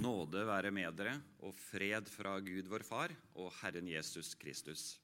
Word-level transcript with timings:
Nåde 0.00 0.46
være 0.48 0.70
med 0.72 0.94
dere 0.96 1.18
og 1.44 1.52
fred 1.60 2.06
fra 2.08 2.38
Gud 2.40 2.70
vår 2.72 2.80
Far 2.88 3.12
og 3.36 3.50
Herren 3.58 3.88
Jesus 3.90 4.30
Kristus. 4.40 4.94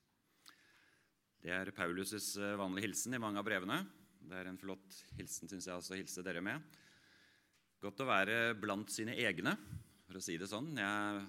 Det 1.43 1.53
er 1.53 1.69
Paulus' 1.77 2.39
vanlige 2.57 2.87
hilsen 2.87 3.13
i 3.13 3.21
mange 3.21 3.37
av 3.37 3.45
brevene. 3.45 3.83
Det 4.25 4.39
er 4.39 4.49
en 4.49 4.57
flott 4.57 4.97
hilsen, 5.19 5.51
syns 5.51 5.69
jeg 5.69 5.77
også, 5.77 5.93
å 5.93 5.99
hilse 6.01 6.25
dere 6.25 6.41
med. 6.41 6.65
Godt 7.85 8.01
å 8.01 8.07
være 8.09 8.55
blant 8.57 8.89
sine 8.95 9.19
egne, 9.21 9.53
for 10.07 10.17
å 10.17 10.25
si 10.25 10.39
det 10.41 10.49
sånn. 10.49 10.73
Jeg 10.81 11.21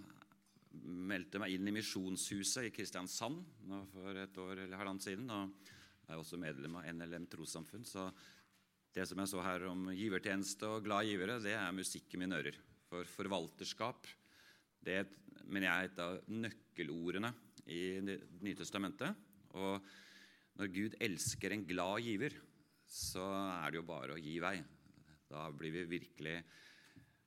meldte 1.12 1.44
meg 1.44 1.58
inn 1.58 1.68
i 1.68 1.76
Misjonshuset 1.76 2.70
i 2.70 2.72
Kristiansand 2.72 3.44
for 3.92 4.22
et 4.24 4.42
år 4.46 4.64
eller 4.64 4.80
halvannet 4.80 5.10
siden. 5.10 5.28
og 5.28 5.76
er 6.08 6.16
også 6.16 6.40
medlem 6.40 6.80
av 6.80 6.88
NLM 6.88 7.28
trossamfunn. 7.36 7.84
Så 7.84 8.08
det 8.96 9.10
som 9.12 9.20
jeg 9.20 9.34
så 9.36 9.44
her 9.44 9.68
om 9.68 9.90
givertjeneste 9.92 10.72
og 10.72 10.88
glad 10.88 11.12
givere, 11.12 11.42
det 11.44 11.60
er 11.60 11.76
musikk 11.76 12.16
i 12.16 12.24
mine 12.24 12.40
ører. 12.40 12.64
For 12.88 13.08
forvalterskap 13.12 14.08
det 14.88 15.02
mener 15.48 15.68
jeg 15.68 15.78
er 15.78 15.90
et 15.90 16.00
av 16.04 16.20
nøkkelordene 16.32 17.32
i 17.68 17.82
Det 18.06 18.18
nye 18.46 18.56
testamentet. 18.56 19.16
Og 19.60 19.84
når 20.58 20.72
Gud 20.72 20.96
elsker 21.04 21.52
en 21.54 21.66
glad 21.68 22.06
giver, 22.06 22.38
så 22.88 23.26
er 23.28 23.74
det 23.74 23.82
jo 23.82 23.88
bare 23.90 24.16
å 24.16 24.22
gi 24.22 24.38
vei. 24.40 24.56
Da 25.28 25.50
blir 25.52 25.74
vi 25.76 25.84
virkelig 25.98 26.38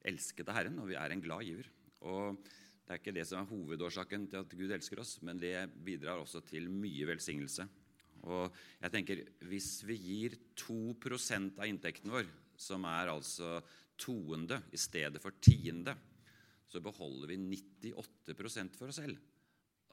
elsket 0.08 0.48
av 0.48 0.56
Herren, 0.56 0.78
og 0.80 0.88
vi 0.88 0.96
er 0.96 1.12
en 1.12 1.22
glad 1.24 1.44
giver. 1.44 1.68
Og 2.08 2.40
Det 2.40 2.96
er 2.96 3.02
ikke 3.04 3.14
det 3.14 3.26
som 3.28 3.38
er 3.38 3.46
hovedårsaken 3.46 4.24
til 4.32 4.40
at 4.40 4.54
Gud 4.58 4.72
elsker 4.74 4.98
oss, 4.98 5.20
men 5.22 5.38
det 5.38 5.68
bidrar 5.84 6.18
også 6.18 6.40
til 6.42 6.64
mye 6.74 7.06
velsignelse. 7.06 7.68
Og 8.26 8.50
jeg 8.80 8.90
tenker, 8.90 9.22
Hvis 9.46 9.84
vi 9.86 9.94
gir 9.94 10.34
2 10.56 10.96
av 11.58 11.66
inntekten 11.68 12.10
vår, 12.10 12.26
som 12.56 12.84
er 12.84 13.12
altså 13.12 13.62
toende 14.00 14.62
i 14.72 14.80
stedet 14.80 15.20
for 15.22 15.36
tiende, 15.42 15.94
så 16.70 16.80
beholder 16.82 17.32
vi 17.32 17.38
98% 17.92 18.78
for 18.78 18.90
oss 18.90 19.00
selv. 19.02 19.18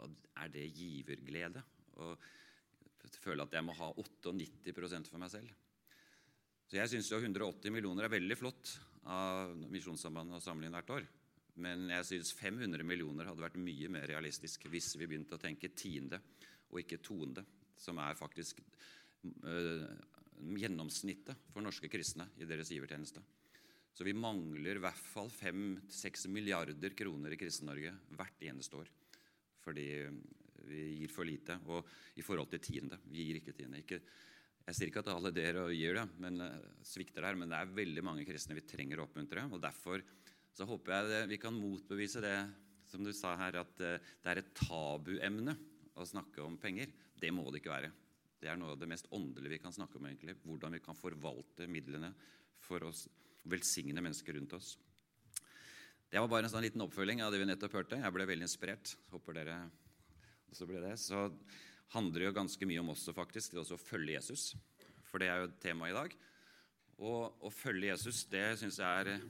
Og 0.03 0.33
er 0.38 0.52
det 0.53 0.67
giverglede? 0.77 1.63
Og 1.97 2.28
føler 3.23 3.45
at 3.47 3.55
jeg 3.55 3.66
må 3.66 3.75
ha 3.78 3.91
98% 3.95 5.11
for 5.11 5.22
meg 5.22 5.31
selv. 5.33 5.52
Så 6.67 6.80
jeg 6.80 6.91
syns 6.91 7.11
180 7.16 7.72
millioner 7.72 8.08
er 8.08 8.11
veldig 8.11 8.38
flott 8.38 8.73
av 9.08 9.53
Misjonssambandet 9.72 10.39
å 10.39 10.44
samle 10.44 10.67
inn 10.67 10.75
hvert 10.75 10.94
år. 10.97 11.08
Men 11.63 11.88
jeg 11.89 12.08
syns 12.11 12.33
500 12.38 12.83
millioner 12.85 13.30
hadde 13.30 13.41
vært 13.41 13.61
mye 13.61 13.89
mer 13.89 14.05
realistisk 14.09 14.67
hvis 14.69 14.91
vi 15.00 15.08
begynte 15.08 15.38
å 15.38 15.41
tenke 15.41 15.72
tiende 15.73 16.19
og 16.67 16.81
ikke 16.83 17.00
toende, 17.02 17.45
som 17.80 17.97
er 18.03 18.19
faktisk 18.19 18.59
øh, 19.47 19.88
gjennomsnittet 20.59 21.47
for 21.53 21.66
norske 21.66 21.89
kristne 21.89 22.28
i 22.38 22.45
deres 22.50 22.69
givertjeneste. 22.75 23.23
Så 23.98 24.06
vi 24.06 24.14
mangler 24.14 24.78
i 24.78 24.81
hvert 24.84 25.06
fall 25.09 25.31
5-6 25.34 26.28
milliarder 26.30 26.94
kroner 26.94 27.34
i 27.34 27.40
Kristen-Norge 27.42 27.95
hvert 28.14 28.44
eneste 28.45 28.78
år. 28.78 28.92
Fordi 29.64 29.88
vi 30.70 30.84
gir 31.00 31.09
for 31.09 31.26
lite. 31.26 31.58
Og 31.66 31.88
i 32.20 32.25
forhold 32.25 32.52
til 32.52 32.62
tiende. 32.62 33.00
Vi 33.09 33.25
gir 33.25 33.40
ikke 33.40 33.56
tiende. 33.58 33.81
Ikke, 33.81 33.98
jeg 34.68 34.78
sier 34.78 34.92
ikke 34.92 35.02
at 35.02 35.09
alle 35.16 35.34
dere 35.34 35.66
gir 35.73 35.98
det, 35.98 36.06
men 36.22 36.45
eh, 36.45 36.70
svikter 36.86 37.25
der, 37.25 37.42
men 37.42 37.50
det 37.50 37.58
er 37.58 37.73
veldig 37.80 38.06
mange 38.06 38.25
kristne 38.28 38.59
vi 38.59 38.68
trenger 38.70 39.02
å 39.02 39.08
oppmuntre. 39.08 39.48
og 39.50 39.66
Derfor 39.66 40.06
så 40.53 40.70
håper 40.70 40.94
jeg 40.94 41.12
det, 41.16 41.25
vi 41.34 41.42
kan 41.42 41.58
motbevise 41.58 42.22
det 42.22 42.38
som 42.88 43.02
du 43.03 43.09
sa 43.18 43.34
her, 43.42 43.62
at 43.64 43.81
eh, 43.81 43.98
det 44.22 44.34
er 44.34 44.44
et 44.44 44.56
tabuemne 44.62 45.58
å 45.98 46.06
snakke 46.06 46.45
om 46.45 46.62
penger. 46.62 46.94
Det 47.18 47.34
må 47.34 47.50
det 47.50 47.64
ikke 47.64 47.73
være. 47.73 47.95
Det 48.38 48.52
er 48.52 48.62
noe 48.62 48.75
av 48.75 48.81
det 48.81 48.94
mest 48.94 49.09
åndelige 49.09 49.58
vi 49.58 49.64
kan 49.66 49.73
snakke 49.73 49.98
om. 49.98 50.06
egentlig, 50.06 50.38
Hvordan 50.45 50.78
vi 50.78 50.86
kan 50.86 50.98
forvalte 50.98 51.66
midlene 51.66 52.14
for 52.62 52.86
oss 52.86 53.08
velsigne 53.52 54.03
mennesker 54.03 54.38
rundt 54.38 54.56
oss. 54.58 54.76
Det 56.08 56.22
var 56.23 56.30
bare 56.31 56.48
en 56.48 56.53
sånn 56.53 56.64
liten 56.64 56.84
oppfølging 56.86 57.20
av 57.23 57.34
det 57.34 57.42
vi 57.42 57.50
nettopp 57.50 57.73
hørte. 57.76 58.00
Jeg 58.00 58.16
ble 58.16 58.28
veldig 58.30 58.48
inspirert. 58.48 58.94
Håper 59.12 59.41
dere 59.41 59.58
også 60.52 60.68
ble 60.69 60.80
det. 60.84 60.94
Så 61.02 61.25
handler 61.96 62.22
det 62.22 62.30
jo 62.30 62.38
ganske 62.38 62.69
mye 62.69 62.84
om 62.84 62.94
også 62.94 63.16
faktisk, 63.16 63.53
det 63.53 63.62
også 63.63 63.75
å 63.75 63.81
følge 63.81 64.16
Jesus. 64.16 64.50
For 65.07 65.19
det 65.19 65.30
er 65.31 65.44
jo 65.44 65.52
temaet 65.63 65.91
i 65.91 65.97
dag. 65.97 66.16
Og 67.07 67.44
å 67.46 67.52
følge 67.53 67.91
Jesus 67.91 68.24
det 68.31 68.46
syns 68.62 68.80
jeg 68.81 69.03
er 69.03 69.22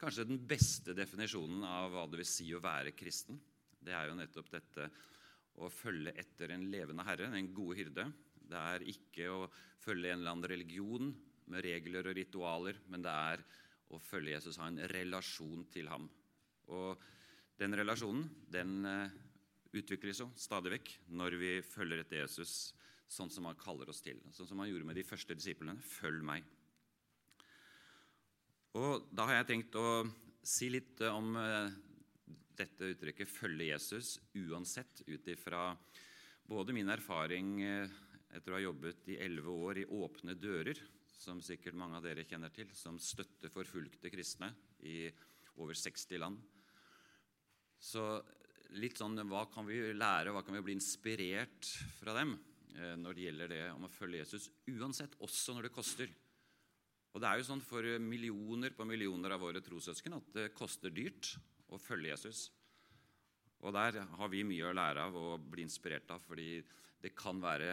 kanskje 0.00 0.26
den 0.28 0.42
beste 0.44 0.94
definisjonen 0.96 1.62
av 1.66 1.92
hva 1.94 2.04
det 2.10 2.20
vil 2.20 2.28
si 2.28 2.50
å 2.52 2.62
være 2.62 2.96
kristen. 2.98 3.38
Det 3.78 3.94
er 3.94 4.10
jo 4.10 4.18
nettopp 4.18 4.50
dette 4.52 4.88
å 5.62 5.70
følge 5.70 6.12
etter 6.18 6.50
en 6.50 6.66
levende 6.70 7.06
herre, 7.06 7.30
en 7.30 7.52
gode 7.54 7.78
hyrde. 7.78 8.08
Det 8.44 8.58
er 8.58 8.84
ikke 8.90 9.30
å 9.30 9.44
følge 9.84 10.10
en 10.10 10.20
eller 10.20 10.34
annen 10.34 10.50
religion 10.50 11.12
med 11.52 11.64
regler 11.64 12.08
og 12.10 12.16
ritualer, 12.18 12.80
men 12.90 13.04
det 13.04 13.12
er 13.12 13.44
å 13.92 14.00
følge 14.00 14.34
Jesus, 14.36 14.58
ha 14.58 14.68
en 14.70 14.80
relasjon 14.90 15.66
til 15.72 15.90
ham. 15.92 16.08
Og 16.72 17.00
den 17.60 17.76
relasjonen 17.76 18.24
den 18.50 18.84
eh, 18.88 19.14
utvikles 19.74 20.22
jo 20.22 20.30
stadig 20.38 20.76
vekk 20.78 20.92
når 21.18 21.38
vi 21.40 21.52
følger 21.66 22.02
etter 22.02 22.22
Jesus 22.22 22.72
sånn 23.10 23.30
som 23.30 23.46
han 23.48 23.58
kaller 23.60 23.90
oss 23.92 24.02
til. 24.04 24.20
Sånn 24.34 24.48
som 24.48 24.62
han 24.62 24.70
gjorde 24.70 24.88
med 24.88 24.98
de 24.98 25.06
første 25.06 25.36
disiplene. 25.36 25.76
Følg 25.98 26.24
meg. 26.26 26.46
Og 28.74 29.06
Da 29.14 29.28
har 29.28 29.38
jeg 29.38 29.50
tenkt 29.52 29.76
å 29.78 30.02
si 30.44 30.70
litt 30.72 31.00
om 31.06 31.36
eh, 31.38 31.74
dette 32.58 32.90
uttrykket 32.94 33.30
'følge 33.30 33.70
Jesus' 33.70 34.18
uansett, 34.34 35.02
ut 35.06 35.28
ifra 35.28 35.76
både 36.46 36.74
min 36.74 36.90
erfaring 36.90 37.62
eh, 37.62 37.88
etter 38.34 38.52
å 38.52 38.58
ha 38.58 38.64
jobbet 38.64 39.08
i 39.14 39.20
elleve 39.22 39.54
år 39.54 39.78
i 39.78 39.86
Åpne 39.86 40.34
dører, 40.34 40.78
som 41.18 41.40
sikkert 41.42 41.76
mange 41.78 41.98
av 41.98 42.04
dere 42.04 42.26
kjenner 42.28 42.52
til, 42.54 42.70
som 42.76 42.98
støtter 43.00 43.52
forfulgte 43.52 44.10
kristne 44.12 44.50
i 44.84 45.06
over 45.62 45.76
60 45.78 46.20
land. 46.20 46.40
Så 47.78 48.02
litt 48.80 48.98
sånn 48.98 49.20
Hva 49.28 49.44
kan 49.52 49.66
vi 49.68 49.78
lære, 49.94 50.32
hva 50.34 50.42
kan 50.42 50.56
vi 50.56 50.64
bli 50.64 50.76
inspirert 50.78 51.68
fra 51.98 52.16
dem 52.16 52.34
eh, 52.74 52.94
når 52.98 53.14
det 53.14 53.26
gjelder 53.28 53.52
det 53.52 53.62
om 53.74 53.86
å 53.86 53.92
følge 53.92 54.22
Jesus, 54.24 54.50
uansett, 54.72 55.16
også 55.22 55.54
når 55.54 55.68
det 55.68 55.74
koster? 55.76 56.14
Og 57.14 57.22
det 57.22 57.30
er 57.30 57.38
jo 57.38 57.46
sånn 57.46 57.62
for 57.62 57.86
millioner 58.02 58.74
på 58.74 58.86
millioner 58.88 59.36
av 59.36 59.44
våre 59.44 59.62
trossøsken 59.62 60.16
at 60.16 60.32
det 60.34 60.48
koster 60.56 60.90
dyrt 60.90 61.36
å 61.70 61.78
følge 61.78 62.10
Jesus. 62.10 62.48
Og 63.62 63.72
der 63.76 64.00
har 64.02 64.32
vi 64.32 64.42
mye 64.44 64.66
å 64.66 64.74
lære 64.74 65.04
av 65.06 65.14
og 65.16 65.46
bli 65.52 65.62
inspirert 65.64 66.10
av, 66.10 66.24
fordi 66.26 66.58
det 67.00 67.14
kan 67.16 67.38
være 67.40 67.70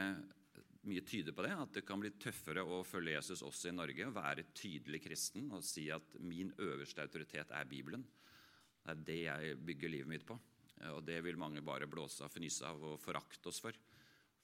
mye 0.90 1.04
tyder 1.06 1.36
på 1.36 1.44
det, 1.46 1.52
at 1.54 1.76
det 1.78 1.84
kan 1.86 2.02
bli 2.02 2.10
tøffere 2.22 2.64
å 2.66 2.82
følge 2.88 3.14
Jesus 3.14 3.44
også 3.46 3.70
i 3.70 3.76
Norge. 3.76 4.08
Å 4.08 4.16
Være 4.16 4.48
tydelig 4.58 5.04
kristen 5.04 5.52
og 5.54 5.66
si 5.66 5.88
at 5.94 6.16
min 6.26 6.50
øverste 6.58 7.04
autoritet 7.04 7.54
er 7.54 7.70
Bibelen. 7.70 8.06
Det 8.82 8.94
er 8.96 9.04
det 9.06 9.20
jeg 9.28 9.60
bygger 9.62 9.94
livet 9.94 10.10
mitt 10.10 10.26
på. 10.26 10.38
Og 10.90 11.04
det 11.06 11.20
vil 11.22 11.38
mange 11.38 11.62
bare 11.62 11.90
blåse 11.90 12.26
av, 12.26 12.34
fnyse 12.34 12.66
av 12.66 12.82
og 12.94 13.02
forakte 13.02 13.52
oss 13.52 13.62
for. 13.62 13.78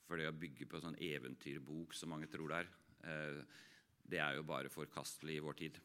For 0.06 0.20
det 0.20 0.30
å 0.30 0.38
bygge 0.38 0.68
på 0.70 0.78
en 0.78 0.86
sånn 0.92 1.02
eventyrbok 1.02 1.98
som 1.98 2.14
mange 2.14 2.30
tror 2.30 2.54
det 2.54 2.62
er, 2.62 2.70
eh, 3.10 3.42
det 4.08 4.22
er 4.22 4.38
jo 4.38 4.46
bare 4.48 4.70
forkastelig 4.72 5.40
i 5.40 5.44
vår 5.44 5.58
tid. 5.58 5.82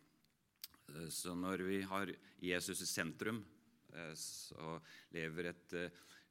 Eh, 0.93 1.09
så 1.09 1.35
når 1.35 1.65
vi 1.65 1.81
har 1.81 2.13
Jesus 2.41 2.85
i 2.85 2.91
sentrum 2.91 3.45
så 4.17 4.79
lever 5.13 5.51
et 5.51 5.75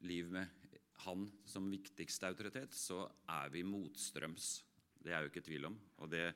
liv 0.02 0.26
med 0.34 0.61
han 1.06 1.28
som 1.48 1.70
viktigste 1.72 2.30
autoritet, 2.30 2.76
så 2.78 3.06
er 3.30 3.52
vi 3.54 3.64
motstrøms. 3.66 4.52
Det 5.02 5.14
er 5.14 5.24
jo 5.24 5.32
ikke 5.32 5.46
tvil 5.46 5.70
om. 5.72 5.78
Og 6.04 6.12
det 6.12 6.28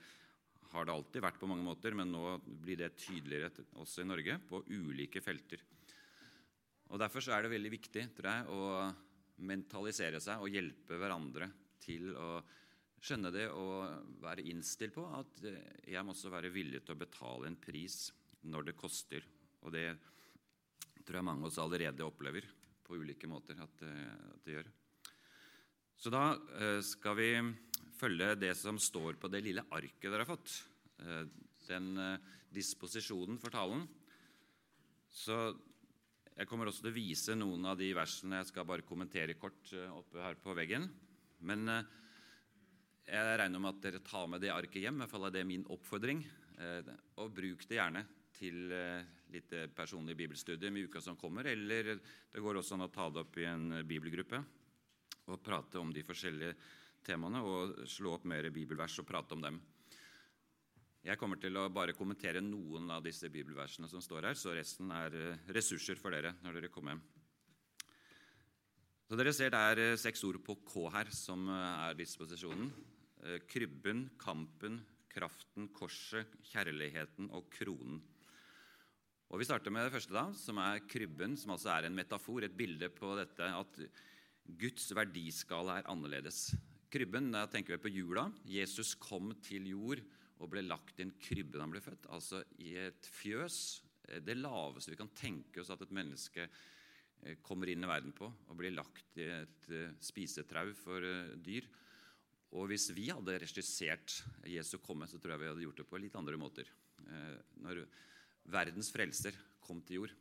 har 0.72 0.88
det 0.88 0.96
alltid 0.96 1.24
vært 1.24 1.40
på 1.40 1.50
mange 1.50 1.66
måter, 1.66 1.96
men 1.98 2.12
nå 2.12 2.38
blir 2.46 2.80
det 2.82 2.96
tydeligere 3.00 3.66
også 3.82 4.04
i 4.04 4.10
Norge 4.10 4.38
på 4.50 4.64
ulike 4.74 5.22
felter. 5.24 5.62
Og 6.92 7.02
Derfor 7.02 7.26
er 7.34 7.46
det 7.46 7.54
veldig 7.56 7.72
viktig 7.74 8.04
tror 8.18 8.32
jeg, 8.32 8.50
å 8.50 9.46
mentalisere 9.46 10.22
seg 10.24 10.42
og 10.42 10.54
hjelpe 10.54 11.00
hverandre 11.00 11.50
til 11.84 12.12
å 12.16 12.30
skjønne 13.06 13.32
det 13.34 13.48
og 13.54 14.20
være 14.24 14.46
innstilt 14.50 14.96
på 14.96 15.04
at 15.18 15.42
jeg 15.46 16.02
må 16.06 16.14
også 16.16 16.32
være 16.34 16.54
villig 16.54 16.82
til 16.86 16.96
å 16.96 17.02
betale 17.02 17.50
en 17.50 17.58
pris 17.60 18.08
når 18.50 18.70
det 18.70 18.78
koster. 18.80 19.26
Og 19.66 19.74
det 19.76 19.90
tror 21.06 21.20
jeg 21.20 21.28
mange 21.28 21.46
av 21.46 21.52
oss 21.52 21.62
allerede 21.62 22.06
opplever 22.06 22.48
på 22.86 22.98
ulike 23.02 23.30
måter 23.30 23.60
at, 23.64 23.84
eh, 23.86 24.32
at 24.36 24.46
det 24.46 24.58
gjør. 24.58 24.72
Så 25.96 26.12
da 26.14 26.24
eh, 26.60 26.80
skal 26.86 27.18
vi 27.18 27.30
følge 27.96 28.36
det 28.38 28.54
som 28.60 28.80
står 28.82 29.18
på 29.20 29.32
det 29.32 29.42
lille 29.46 29.66
arket 29.74 30.10
dere 30.10 30.26
har 30.26 30.30
fått. 30.30 30.58
Eh, 31.02 31.24
den 31.66 31.96
disposisjonen 32.54 33.40
for 33.42 33.50
talen. 33.50 33.88
Så 35.10 35.38
jeg 36.36 36.46
kommer 36.46 36.70
også 36.70 36.84
til 36.84 36.92
å 36.92 36.98
vise 37.00 37.38
noen 37.40 37.66
av 37.72 37.80
de 37.80 37.88
versene. 37.98 38.44
Jeg 38.44 38.52
skal 38.52 38.68
bare 38.70 38.86
kommentere 38.86 39.38
kort 39.40 39.72
oppe 39.96 40.22
her 40.22 40.38
på 40.38 40.54
veggen. 40.54 40.86
Men 41.42 41.66
jeg 41.66 43.40
regner 43.42 43.64
med 43.64 43.72
at 43.72 43.82
dere 43.82 44.04
tar 44.06 44.30
med 44.30 44.44
det 44.44 44.54
arket 44.54 44.84
hjem. 44.84 45.00
I 45.00 45.04
hvert 45.04 45.14
fall 45.16 45.26
er 45.26 45.34
det 45.34 45.48
min 45.50 45.66
oppfordring. 45.74 46.22
Og 47.24 47.34
bruk 47.34 47.66
det 47.66 47.80
gjerne 47.80 48.06
til 48.36 48.72
litt 49.32 49.54
personlig 49.76 50.16
bibelstudium 50.20 50.78
i 50.78 50.86
uka 50.86 51.02
som 51.02 51.18
kommer. 51.20 51.48
Eller 51.48 51.96
det 51.96 52.44
går 52.44 52.60
også 52.60 52.76
an 52.76 52.86
å 52.88 52.92
ta 52.94 53.10
det 53.10 53.24
opp 53.24 53.40
i 53.42 53.48
en 53.50 53.82
bibelgruppe 53.88 54.42
og 55.32 55.42
prate 55.44 55.80
om 55.82 55.94
de 55.94 56.04
forskjellige 56.06 56.56
temaene. 57.06 57.42
Og 57.42 57.88
slå 57.90 58.18
opp 58.18 58.28
mer 58.30 58.50
bibelvers 58.54 59.00
og 59.02 59.08
prate 59.10 59.38
om 59.38 59.46
dem. 59.46 59.62
Jeg 61.06 61.20
kommer 61.22 61.38
til 61.38 61.54
å 61.62 61.68
bare 61.70 61.94
kommentere 61.94 62.42
noen 62.42 62.90
av 62.90 63.04
disse 63.06 63.30
bibelversene 63.30 63.86
som 63.86 64.02
står 64.02 64.26
her, 64.32 64.38
så 64.40 64.56
resten 64.58 64.90
er 64.90 65.14
eh, 65.14 65.44
ressurser 65.54 66.00
for 66.02 66.16
dere 66.16 66.32
når 66.42 66.58
dere 66.58 66.72
kommer 66.74 66.96
hjem. 66.96 67.04
Så 69.06 69.20
Dere 69.20 69.34
ser 69.38 69.54
det 69.54 69.60
er 69.62 69.82
eh, 69.84 70.00
seks 70.02 70.26
ord 70.26 70.40
på 70.42 70.56
K 70.66 70.88
her, 70.96 71.12
som 71.14 71.46
eh, 71.46 71.84
er 71.86 72.00
disposisjonen. 72.00 72.74
Krybben, 73.50 74.04
kampen, 74.22 74.80
kraften, 75.10 75.70
korset, 75.74 76.34
kjærligheten 76.50 77.30
og 77.34 77.48
kronen. 77.54 78.02
Og 79.36 79.42
Vi 79.42 79.50
starter 79.50 79.74
med 79.76 79.84
det 79.84 79.92
første, 79.92 80.14
da, 80.16 80.30
som 80.40 80.60
er 80.64 80.78
krybben, 80.88 81.34
som 81.36 81.52
altså 81.52 81.74
er 81.74 81.90
en 81.90 81.96
metafor, 81.98 82.46
et 82.46 82.54
bilde 82.56 82.88
på 82.88 83.10
dette 83.20 83.44
at 83.44 83.80
Guds 84.62 84.86
verdiskala 84.96 85.82
er 85.82 85.90
annerledes. 85.92 86.54
Krybben, 86.88 87.28
da 87.36 87.42
tenker 87.52 87.76
vi 87.76 87.82
på 87.84 87.92
jula. 87.92 88.30
Jesus 88.48 88.94
kom 88.96 89.34
til 89.44 89.68
jord 89.74 90.00
og 90.40 90.54
ble 90.54 90.64
lagt 90.64 91.02
i 91.02 91.04
en 91.04 91.12
krybbe 91.20 91.58
da 91.58 91.66
han 91.66 91.76
ble 91.76 91.84
født. 91.84 92.08
Altså 92.16 92.46
i 92.64 92.78
et 92.80 93.12
fjøs. 93.12 93.60
Det 94.24 94.38
laveste 94.40 94.96
vi 94.96 95.02
kan 95.04 95.12
tenke 95.12 95.66
oss 95.66 95.74
at 95.76 95.84
et 95.84 95.94
menneske 96.00 96.48
eh, 96.48 97.36
kommer 97.44 97.74
inn 97.76 97.84
i 97.84 97.92
verden 97.92 98.16
på, 98.16 98.32
og 98.32 98.56
blir 98.64 98.72
lagt 98.72 99.20
i 99.20 99.28
et 99.42 99.72
eh, 99.76 100.00
spisetrau 100.00 100.72
for 100.80 101.12
eh, 101.12 101.36
dyr. 101.36 101.68
Og 102.56 102.72
hvis 102.72 102.88
vi 102.96 103.12
hadde 103.12 103.42
regissert 103.44 104.22
Jesu 104.48 104.78
komme, 104.80 105.12
så 105.12 105.20
tror 105.20 105.36
jeg 105.36 105.44
vi 105.44 105.54
hadde 105.58 105.68
gjort 105.68 105.84
det 105.84 105.92
på 105.92 106.06
litt 106.06 106.16
andre 106.16 106.40
måter. 106.40 106.72
Når 107.60 107.84
verdens 108.52 108.92
frelser 108.94 109.38
kom 109.64 109.82
til 109.86 110.04
jord. 110.04 110.16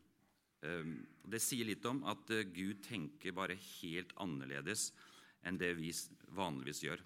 Det 0.65 1.41
sier 1.45 1.69
litt 1.69 1.85
om 1.85 1.99
at 2.09 2.31
Gud 2.55 2.79
tenker 2.87 3.35
bare 3.37 3.57
helt 3.59 4.15
annerledes 4.23 4.87
enn 5.45 5.59
det 5.61 5.75
vi 5.77 5.91
vanligvis 6.33 6.81
gjør. 6.87 7.03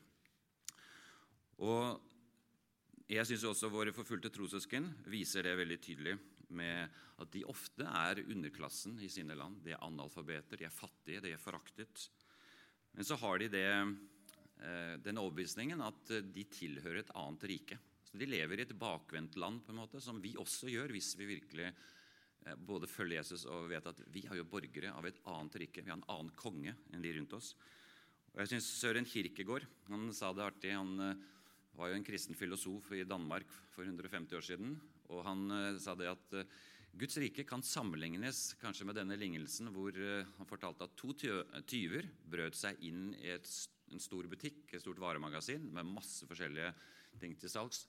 Og 1.67 1.99
jeg 3.11 3.27
syns 3.27 3.47
også 3.49 3.71
våre 3.73 3.95
forfulgte 3.97 4.31
trossøsken 4.31 4.87
viser 5.11 5.47
det 5.47 5.57
veldig 5.59 5.79
tydelig 5.83 6.15
med 6.55 6.99
at 7.19 7.31
de 7.33 7.45
ofte 7.49 7.85
er 7.85 8.23
underklassen 8.23 8.99
i 9.05 9.11
sine 9.13 9.37
land. 9.37 9.59
De 9.65 9.75
er 9.75 9.85
analfabeter, 9.85 10.61
de 10.61 10.67
er 10.69 10.75
fattige, 10.75 11.23
de 11.25 11.33
er 11.35 11.43
foraktet. 11.43 12.07
Men 12.95 13.07
så 13.09 13.19
har 13.21 13.41
de 13.41 13.49
det, 13.53 13.69
eh, 14.61 14.95
den 15.03 15.19
overbevisningen 15.19 15.81
at 15.81 16.13
de 16.35 16.45
tilhører 16.45 17.01
et 17.03 17.15
annet 17.17 17.49
rike. 17.51 17.79
Så 18.09 18.17
De 18.17 18.29
lever 18.29 18.61
i 18.61 18.65
et 18.65 18.77
bakvendt 18.79 19.37
land, 19.37 19.61
på 19.65 19.75
en 19.75 19.83
måte, 19.83 20.01
som 20.01 20.21
vi 20.23 20.33
også 20.41 20.71
gjør 20.73 20.95
hvis 20.97 21.13
vi 21.21 21.29
virkelig 21.29 21.67
eh, 21.69 22.55
både 22.57 22.89
følger 22.89 23.21
Jesus 23.21 23.45
og 23.51 23.69
vet 23.73 23.89
at 23.91 24.01
vi 24.15 24.25
er 24.25 24.39
jo 24.41 24.49
borgere 24.49 24.95
av 24.97 25.09
et 25.09 25.21
annet 25.29 25.59
rike. 25.65 25.85
Vi 25.85 25.93
har 25.93 26.01
en 26.01 26.09
annen 26.09 26.33
konge 26.39 26.73
enn 26.93 27.05
de 27.05 27.13
rundt 27.19 27.37
oss. 27.37 27.53
Og 28.33 28.41
jeg 28.41 28.55
synes 28.55 28.71
Søren 28.79 29.09
Kirkegård 29.09 29.67
han 29.91 30.09
sa 30.17 30.33
det 30.33 30.47
artig. 30.47 30.73
Han 30.73 31.05
eh, 31.05 31.29
var 31.77 31.93
jo 31.93 31.99
en 31.99 32.09
kristen 32.09 32.39
filosof 32.39 32.89
i 32.97 33.05
Danmark 33.05 33.53
for 33.75 33.85
150 33.85 34.41
år 34.41 34.49
siden. 34.55 34.75
Og 35.13 35.23
han 35.25 35.45
uh, 35.53 35.77
sa 35.81 35.95
det 35.97 36.09
at 36.11 36.35
Guds 36.99 37.15
rike 37.23 37.45
kan 37.47 37.63
sammenlignes 37.65 38.57
kanskje 38.61 38.85
med 38.89 38.97
denne 38.99 39.17
lignelsen 39.17 39.71
hvor 39.73 39.95
han 39.95 40.49
fortalte 40.49 40.85
at 40.85 40.97
to 40.99 41.15
tyver 41.15 42.09
brøt 42.29 42.59
seg 42.59 42.81
inn 42.85 43.13
i 43.21 43.31
et, 43.33 43.49
en 43.95 44.03
stor 44.03 44.27
butikk, 44.29 44.67
et 44.73 44.83
stort 44.83 45.01
varemagasin, 45.01 45.69
med 45.73 45.89
masse 45.89 46.27
forskjellige 46.29 46.73
ting 47.21 47.37
til 47.39 47.53
salgs. 47.53 47.87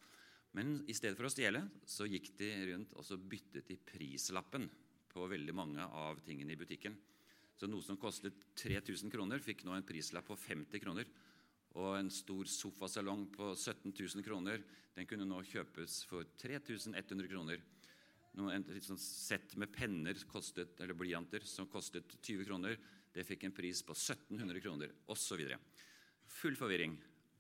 Men 0.58 0.80
i 0.90 0.96
stedet 0.98 1.18
for 1.18 1.30
å 1.30 1.34
stjele 1.34 1.62
så 1.86 2.08
gikk 2.10 2.32
de 2.40 2.50
rundt 2.72 2.96
og 2.98 3.06
så 3.06 3.20
byttet 3.22 3.70
de 3.70 3.78
prislappen 3.78 4.66
på 5.10 5.28
veldig 5.30 5.56
mange 5.56 5.86
av 5.86 6.22
tingene 6.26 6.56
i 6.56 6.60
butikken. 6.60 6.96
Så 7.60 7.68
noe 7.68 7.84
som 7.84 8.00
kostet 8.00 8.38
3000 8.62 9.12
kroner, 9.12 9.42
fikk 9.44 9.66
nå 9.68 9.74
en 9.76 9.86
prislapp 9.86 10.30
på 10.30 10.38
50 10.40 10.82
kroner. 10.82 11.10
Og 11.78 11.98
en 11.98 12.10
stor 12.14 12.48
sofasalong 12.50 13.28
på 13.34 13.52
17 13.54 13.92
000 13.92 14.26
kroner 14.26 14.64
den 14.96 15.08
kunne 15.10 15.28
nå 15.28 15.42
kjøpes 15.46 16.02
for 16.10 16.28
3100 16.40 17.30
kroner. 17.30 17.62
Et 18.40 18.86
sånt 18.86 19.02
sett 19.02 19.58
med 19.60 19.72
penner 19.76 20.18
kostet, 20.32 20.78
eller 20.80 20.98
blyanter 20.98 21.44
som 21.48 21.68
kostet 21.70 22.16
20 22.22 22.48
kroner, 22.48 22.78
det 23.14 23.26
fikk 23.28 23.48
en 23.48 23.56
pris 23.56 23.82
på 23.84 23.96
1700 23.96 24.62
kroner, 24.64 24.94
osv. 25.12 25.44
Full 26.40 26.56
forvirring. 26.56 26.96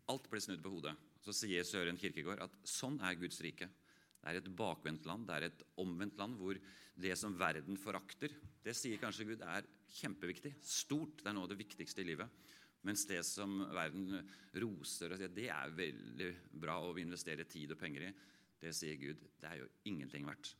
Alt 0.09 0.27
ble 0.31 0.41
snudd 0.43 0.63
på 0.65 0.73
hodet. 0.73 0.95
Så 1.29 1.35
sier 1.43 1.65
Søren 1.67 1.97
Kirkegård 1.99 2.39
at 2.41 2.53
sånn 2.65 2.95
er 3.05 3.17
Guds 3.19 3.37
rike. 3.45 3.67
Det 4.19 4.31
er 4.31 4.39
et 4.39 4.47
bakvendt 4.57 5.05
land, 5.05 5.27
det 5.29 5.35
er 5.35 5.43
et 5.45 5.59
omvendt 5.77 6.17
land 6.17 6.39
hvor 6.39 6.57
det 6.99 7.13
som 7.21 7.35
verden 7.37 7.77
forakter, 7.77 8.33
det 8.65 8.73
sier 8.75 8.97
kanskje 8.97 9.27
Gud 9.29 9.43
er 9.45 9.67
kjempeviktig, 9.99 10.55
stort, 10.65 11.21
det 11.21 11.29
er 11.29 11.37
noe 11.37 11.45
av 11.45 11.51
det 11.53 11.59
viktigste 11.61 12.01
i 12.01 12.07
livet. 12.09 12.49
Mens 12.87 13.05
det 13.05 13.21
som 13.27 13.59
verden 13.75 14.17
roser 14.63 15.13
og 15.13 15.21
sier 15.21 15.31
det 15.35 15.47
er 15.53 15.77
veldig 15.77 16.31
bra 16.65 16.79
å 16.81 16.97
investere 16.97 17.45
tid 17.45 17.75
og 17.75 17.79
penger 17.79 18.07
i, 18.09 18.11
det 18.59 18.73
sier 18.75 18.97
Gud, 18.99 19.21
det 19.37 19.51
er 19.51 19.61
jo 19.61 19.69
ingenting 19.91 20.25
verdt. 20.25 20.55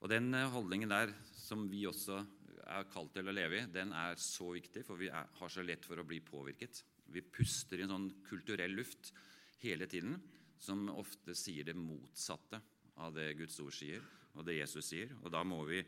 Og 0.00 0.08
Den 0.08 0.32
eh, 0.32 0.48
holdningen 0.48 0.90
der, 0.90 1.12
som 1.36 1.68
vi 1.68 1.84
også 1.86 2.22
er 2.64 2.88
kalt 2.88 3.12
til 3.12 3.28
å 3.28 3.34
leve 3.36 3.60
i, 3.60 3.66
den 3.68 3.92
er 3.92 4.16
så 4.16 4.54
viktig, 4.56 4.86
for 4.88 4.96
vi 4.96 5.12
er, 5.12 5.28
har 5.36 5.52
så 5.52 5.62
lett 5.66 5.84
for 5.84 6.00
å 6.00 6.06
bli 6.08 6.22
påvirket. 6.24 6.80
Vi 7.12 7.22
puster 7.28 7.76
i 7.76 7.84
en 7.84 7.92
sånn 7.92 8.08
kulturell 8.24 8.72
luft 8.78 9.12
hele 9.62 9.88
tiden 9.90 10.16
som 10.60 10.88
ofte 10.92 11.34
sier 11.36 11.64
det 11.64 11.76
motsatte 11.76 12.60
av 13.00 13.14
det 13.16 13.32
Guds 13.38 13.56
ord 13.64 13.74
sier, 13.74 14.02
og 14.36 14.44
det 14.46 14.58
Jesus 14.58 14.90
sier. 14.92 15.12
Og 15.22 15.32
da 15.32 15.42
må 15.46 15.62
vi 15.68 15.80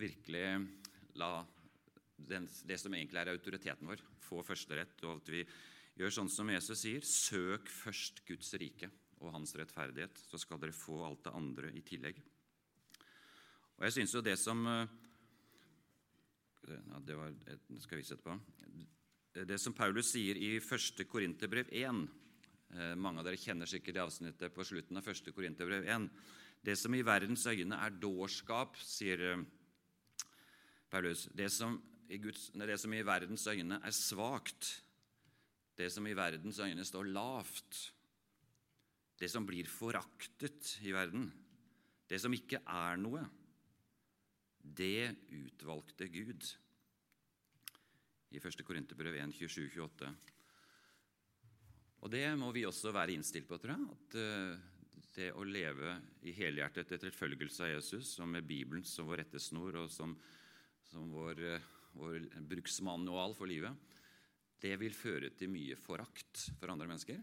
virkelig 0.00 0.44
la 1.20 1.32
den, 2.16 2.46
det 2.64 2.78
som 2.80 2.94
egentlig 2.94 3.20
er 3.20 3.32
autoriteten 3.32 3.88
vår, 3.88 4.02
få 4.24 4.42
førsterett, 4.46 4.96
og 5.08 5.20
at 5.20 5.30
vi 5.32 5.44
gjør 6.00 6.14
sånn 6.14 6.32
som 6.32 6.50
Jesus 6.52 6.84
sier 6.84 7.04
søk 7.06 7.68
først 7.72 8.22
Guds 8.28 8.52
rike 8.60 8.90
og 9.20 9.34
hans 9.34 9.52
rettferdighet, 9.58 10.16
så 10.30 10.40
skal 10.40 10.60
dere 10.62 10.76
få 10.76 11.02
alt 11.04 11.26
det 11.26 11.34
andre 11.36 11.72
i 11.76 11.82
tillegg. 11.84 12.20
Og 13.76 13.86
jeg 13.86 13.96
synes 13.96 14.14
jo 14.16 14.24
det 14.24 14.36
som 14.40 14.60
eh, 14.68 14.96
ja, 16.70 16.98
Det 17.04 17.16
var, 17.16 17.32
jeg 17.48 17.80
skal 17.80 17.96
vi 17.96 18.02
vise 18.02 18.16
etterpå. 18.16 18.36
Det 19.48 19.58
som 19.60 19.74
Paulus 19.76 20.10
sier 20.12 20.36
i 20.36 20.56
1. 20.60 21.04
Korinterbrev 21.08 21.68
1 21.72 21.84
eh, 21.88 22.00
Mange 22.70 23.18
av 23.18 23.26
dere 23.26 23.40
kjenner 23.40 23.66
sikkert 23.66 23.96
det 23.96 24.02
avsnittet 24.04 24.54
på 24.54 24.64
slutten 24.66 25.00
av 25.00 25.08
1. 25.10 25.32
Korinterbrev 25.34 25.88
1. 25.90 26.04
Det 26.62 26.76
som 26.76 26.94
i 26.94 27.02
verdens 27.04 27.46
øyne 27.48 27.78
er 27.80 27.96
dårskap, 28.02 28.76
sier 28.84 29.22
eh, 29.30 29.44
Paulus. 30.92 31.26
Det 31.32 31.48
som 31.52 31.78
Guds, 32.10 32.50
det 32.52 32.78
som 32.82 32.94
i 32.94 33.04
verdens 33.06 33.46
øyne 33.48 33.80
er 33.80 33.94
svakt, 33.96 34.68
det 35.78 35.88
som 35.94 36.06
i 36.06 36.16
verdens 36.16 36.58
øyne 36.60 36.84
står 36.84 37.08
lavt, 37.14 37.80
det 39.20 39.30
som 39.30 39.46
blir 39.46 39.68
foraktet 39.68 40.76
i 40.84 40.92
verden, 40.92 41.30
det 42.10 42.20
som 42.20 42.34
ikke 42.34 42.60
er 42.66 43.00
noe, 43.00 43.22
det 44.60 45.14
utvalgte 45.32 46.10
Gud. 46.12 46.44
I 48.30 48.38
1. 48.38 48.64
Korinterbrev 48.66 49.16
1, 49.16 49.32
27-28. 49.38 50.10
Og 52.00 52.12
det 52.12 52.24
må 52.40 52.52
vi 52.56 52.66
også 52.68 52.94
være 52.96 53.14
innstilt 53.16 53.48
på, 53.48 53.58
tror 53.60 53.74
jeg. 53.74 53.96
At 53.96 54.20
eh, 54.20 55.08
det 55.16 55.32
å 55.36 55.44
leve 55.44 55.98
i 56.24 56.32
helhjertet 56.36 56.86
etter 56.86 57.10
etterfølgelse 57.10 57.66
av 57.66 57.74
Jesus, 57.74 58.14
som 58.16 58.30
med 58.32 58.46
Bibelen 58.48 58.86
som 58.88 59.08
vår 59.10 59.24
rettesnor 59.24 59.82
og 59.82 59.92
som, 59.92 60.14
som 60.88 61.12
vår 61.12 61.44
eh, 61.56 61.68
vår 61.98 62.26
bruksmanual 62.50 63.34
for 63.38 63.50
livet, 63.50 63.74
det 64.60 64.74
vil 64.80 64.94
føre 64.94 65.30
til 65.36 65.50
mye 65.52 65.76
forakt 65.80 66.50
for 66.60 66.72
andre 66.72 66.88
mennesker. 66.90 67.20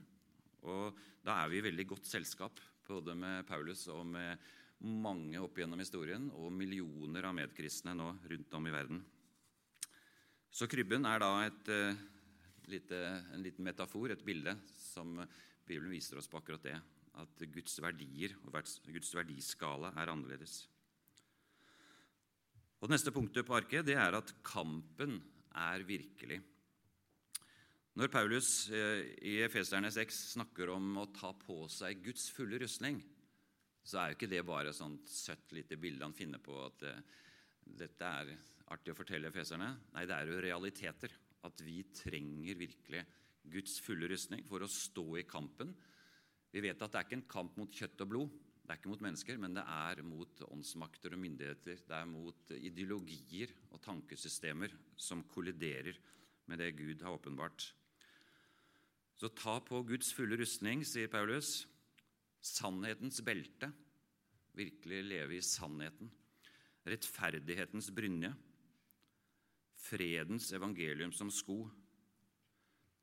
Og 0.68 0.98
da 1.24 1.38
er 1.44 1.52
vi 1.52 1.60
i 1.60 1.68
veldig 1.68 1.86
godt 1.94 2.10
selskap, 2.10 2.60
både 2.88 3.14
med 3.18 3.46
Paulus 3.48 3.86
og 3.94 4.06
med 4.10 4.42
mange 4.82 5.40
opp 5.42 5.58
gjennom 5.60 5.80
historien, 5.82 6.30
og 6.34 6.54
millioner 6.54 7.30
av 7.30 7.36
medkristne 7.38 7.96
nå 7.98 8.10
rundt 8.32 8.58
om 8.58 8.68
i 8.68 8.74
verden. 8.74 9.02
Så 10.50 10.68
krybben 10.70 11.06
er 11.06 11.22
da 11.22 11.32
et, 11.46 11.70
uh, 11.70 12.06
lite, 12.72 13.00
en 13.34 13.44
liten 13.44 13.66
metafor, 13.66 14.12
et 14.12 14.26
bilde, 14.26 14.54
som 14.80 15.18
Bibelen 15.68 15.92
viser 15.92 16.20
oss 16.20 16.30
på 16.32 16.40
akkurat 16.40 16.64
det. 16.68 16.78
At 17.18 17.46
Guds 17.54 17.80
verdier 17.82 18.36
og 18.44 18.54
Guds 18.94 19.14
verdiskala 19.16 19.94
er 19.98 20.12
annerledes. 20.14 20.62
Og 22.78 22.86
Det 22.86 22.94
neste 22.94 23.14
punktet 23.14 23.48
på 23.48 23.58
arket 23.58 23.88
det 23.88 23.98
er 23.98 24.14
at 24.14 24.36
kampen 24.46 25.18
er 25.58 25.84
virkelig. 25.88 26.38
Når 27.98 28.12
Paulus 28.14 28.70
eh, 28.70 29.08
i 29.26 29.40
Efeserne 29.42 29.90
6 29.90 30.20
snakker 30.36 30.70
om 30.70 31.00
å 31.02 31.08
ta 31.10 31.32
på 31.34 31.64
seg 31.74 32.04
Guds 32.06 32.28
fulle 32.30 32.60
rustning, 32.62 33.00
så 33.82 33.98
er 33.98 34.12
jo 34.12 34.18
ikke 34.20 34.30
det 34.30 34.44
bare 34.46 34.70
et 34.70 34.78
sånt 34.78 35.10
søtt 35.10 35.56
lite 35.56 35.80
bilde 35.82 36.06
han 36.06 36.14
finner 36.14 36.42
på 36.44 36.60
at 36.60 36.84
uh, 36.84 37.00
dette 37.80 38.10
er 38.22 38.34
artig 38.76 38.92
å 38.92 38.98
fortelle 38.98 39.32
efeserne. 39.32 39.70
Nei, 39.96 40.04
det 40.06 40.14
er 40.14 40.28
jo 40.30 40.42
realiteter. 40.44 41.14
At 41.48 41.64
vi 41.64 41.82
trenger 41.96 42.60
virkelig 42.60 43.06
Guds 43.48 43.80
fulle 43.84 44.10
rustning 44.12 44.44
for 44.48 44.64
å 44.64 44.72
stå 44.72 45.06
i 45.22 45.28
kampen. 45.28 45.72
Vi 46.52 46.64
vet 46.64 46.82
at 46.82 46.92
det 46.92 47.00
er 47.00 47.08
ikke 47.08 47.20
en 47.22 47.32
kamp 47.32 47.58
mot 47.60 47.72
kjøtt 47.72 48.04
og 48.04 48.12
blod. 48.12 48.36
Det 48.68 48.74
er 48.74 48.80
ikke 48.82 48.92
mot 48.92 49.04
mennesker, 49.06 49.38
men 49.40 49.54
det 49.56 49.64
er 49.64 50.04
mot 50.04 50.42
åndsmakter 50.50 51.14
og 51.16 51.22
myndigheter. 51.24 51.80
Det 51.88 51.96
er 51.96 52.08
mot 52.10 52.52
ideologier 52.58 53.54
og 53.72 53.80
tankesystemer 53.86 54.74
som 55.00 55.24
kolliderer 55.32 55.96
med 56.52 56.60
det 56.60 56.74
Gud 56.76 57.04
har 57.06 57.16
åpenbart. 57.16 57.70
Så 59.18 59.32
ta 59.34 59.56
på 59.64 59.80
Guds 59.88 60.12
fulle 60.14 60.38
rustning, 60.38 60.84
sier 60.86 61.08
Paulus. 61.10 61.64
Sannhetens 62.44 63.22
belte. 63.26 63.72
Virkelig 64.58 65.00
leve 65.06 65.38
i 65.38 65.46
sannheten. 65.46 66.12
Rettferdighetens 66.88 67.90
brynje. 67.96 68.34
Fredens 69.88 70.52
evangelium 70.56 71.14
som 71.16 71.30
sko. 71.32 71.62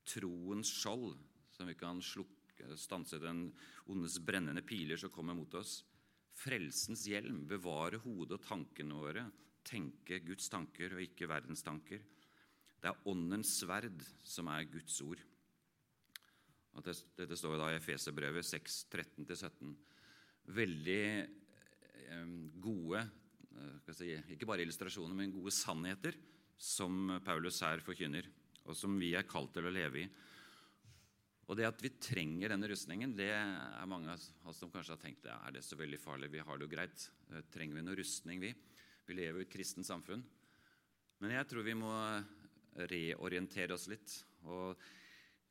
Troens 0.05 0.69
skjold, 0.69 1.17
som 1.55 1.69
vi 1.71 1.77
kan 1.81 2.03
slukke, 2.05 2.75
stanse 2.77 3.21
den 3.23 3.47
ondes 3.91 4.19
brennende 4.21 4.63
piler 4.67 5.01
som 5.01 5.13
kommer 5.13 5.37
mot 5.37 5.55
oss. 5.57 5.79
Frelsens 6.35 7.07
hjelm, 7.09 7.45
bevare 7.49 8.01
hodet 8.03 8.37
og 8.37 8.45
tankene 8.45 8.99
våre, 8.99 9.25
tenke 9.65 10.21
Guds 10.27 10.51
tanker 10.53 10.93
og 10.93 11.05
ikke 11.07 11.31
verdens 11.31 11.65
tanker. 11.65 12.03
Det 12.83 12.91
er 12.91 13.09
åndens 13.09 13.55
sverd 13.63 14.03
som 14.27 14.51
er 14.53 14.67
Guds 14.69 14.99
ord. 15.07 15.23
Og 16.75 16.85
dette 16.85 17.39
står 17.39 17.57
da 17.57 17.71
i 17.71 17.79
Efeserbrevet 17.79 18.45
6, 18.45 18.81
13-17. 18.93 19.73
Veldig 20.53 21.03
eh, 21.23 22.33
gode 22.61 23.01
eh, 23.01 23.93
si, 23.95 24.11
ikke 24.35 24.49
bare 24.51 24.67
illustrasjoner, 24.67 25.17
men 25.17 25.33
gode 25.33 25.55
sannheter 25.55 26.19
som 26.61 27.17
Paulus 27.25 27.61
her 27.65 27.83
forkynner, 27.85 28.29
og 28.65 28.77
som 28.79 28.95
vi 29.01 29.13
er 29.17 29.27
kalt 29.29 29.53
til 29.55 29.69
å 29.69 29.75
leve 29.75 30.05
i. 30.05 30.07
Og 31.45 31.59
det 31.59 31.67
at 31.69 31.83
vi 31.85 31.93
trenger 32.01 32.55
denne 32.55 32.69
rustningen, 32.71 33.13
det 33.17 33.29
er 33.35 33.91
mange 33.91 34.15
av 34.15 34.49
oss 34.49 34.63
som 34.63 34.71
kanskje 34.73 34.95
har 34.95 35.03
tenkt 35.03 35.27
er 35.29 35.53
det 35.53 35.65
så 35.65 35.77
veldig 35.77 36.01
farlig, 36.01 36.31
vi 36.33 36.45
har 36.45 36.57
det 36.57 36.65
jo 36.65 36.73
greit. 36.73 37.09
Eh, 37.31 37.45
trenger 37.53 37.77
vi 37.77 37.85
noe 37.85 37.99
rustning, 38.01 38.41
vi? 38.41 38.55
Vi 39.05 39.17
lever 39.19 39.43
i 39.43 39.45
et 39.45 39.53
kristent 39.53 39.89
samfunn. 39.89 40.25
Men 41.21 41.37
jeg 41.37 41.49
tror 41.51 41.67
vi 41.67 41.77
må 41.77 41.93
reorientere 42.91 43.77
oss 43.77 43.87
litt 43.93 44.17
og 44.51 44.81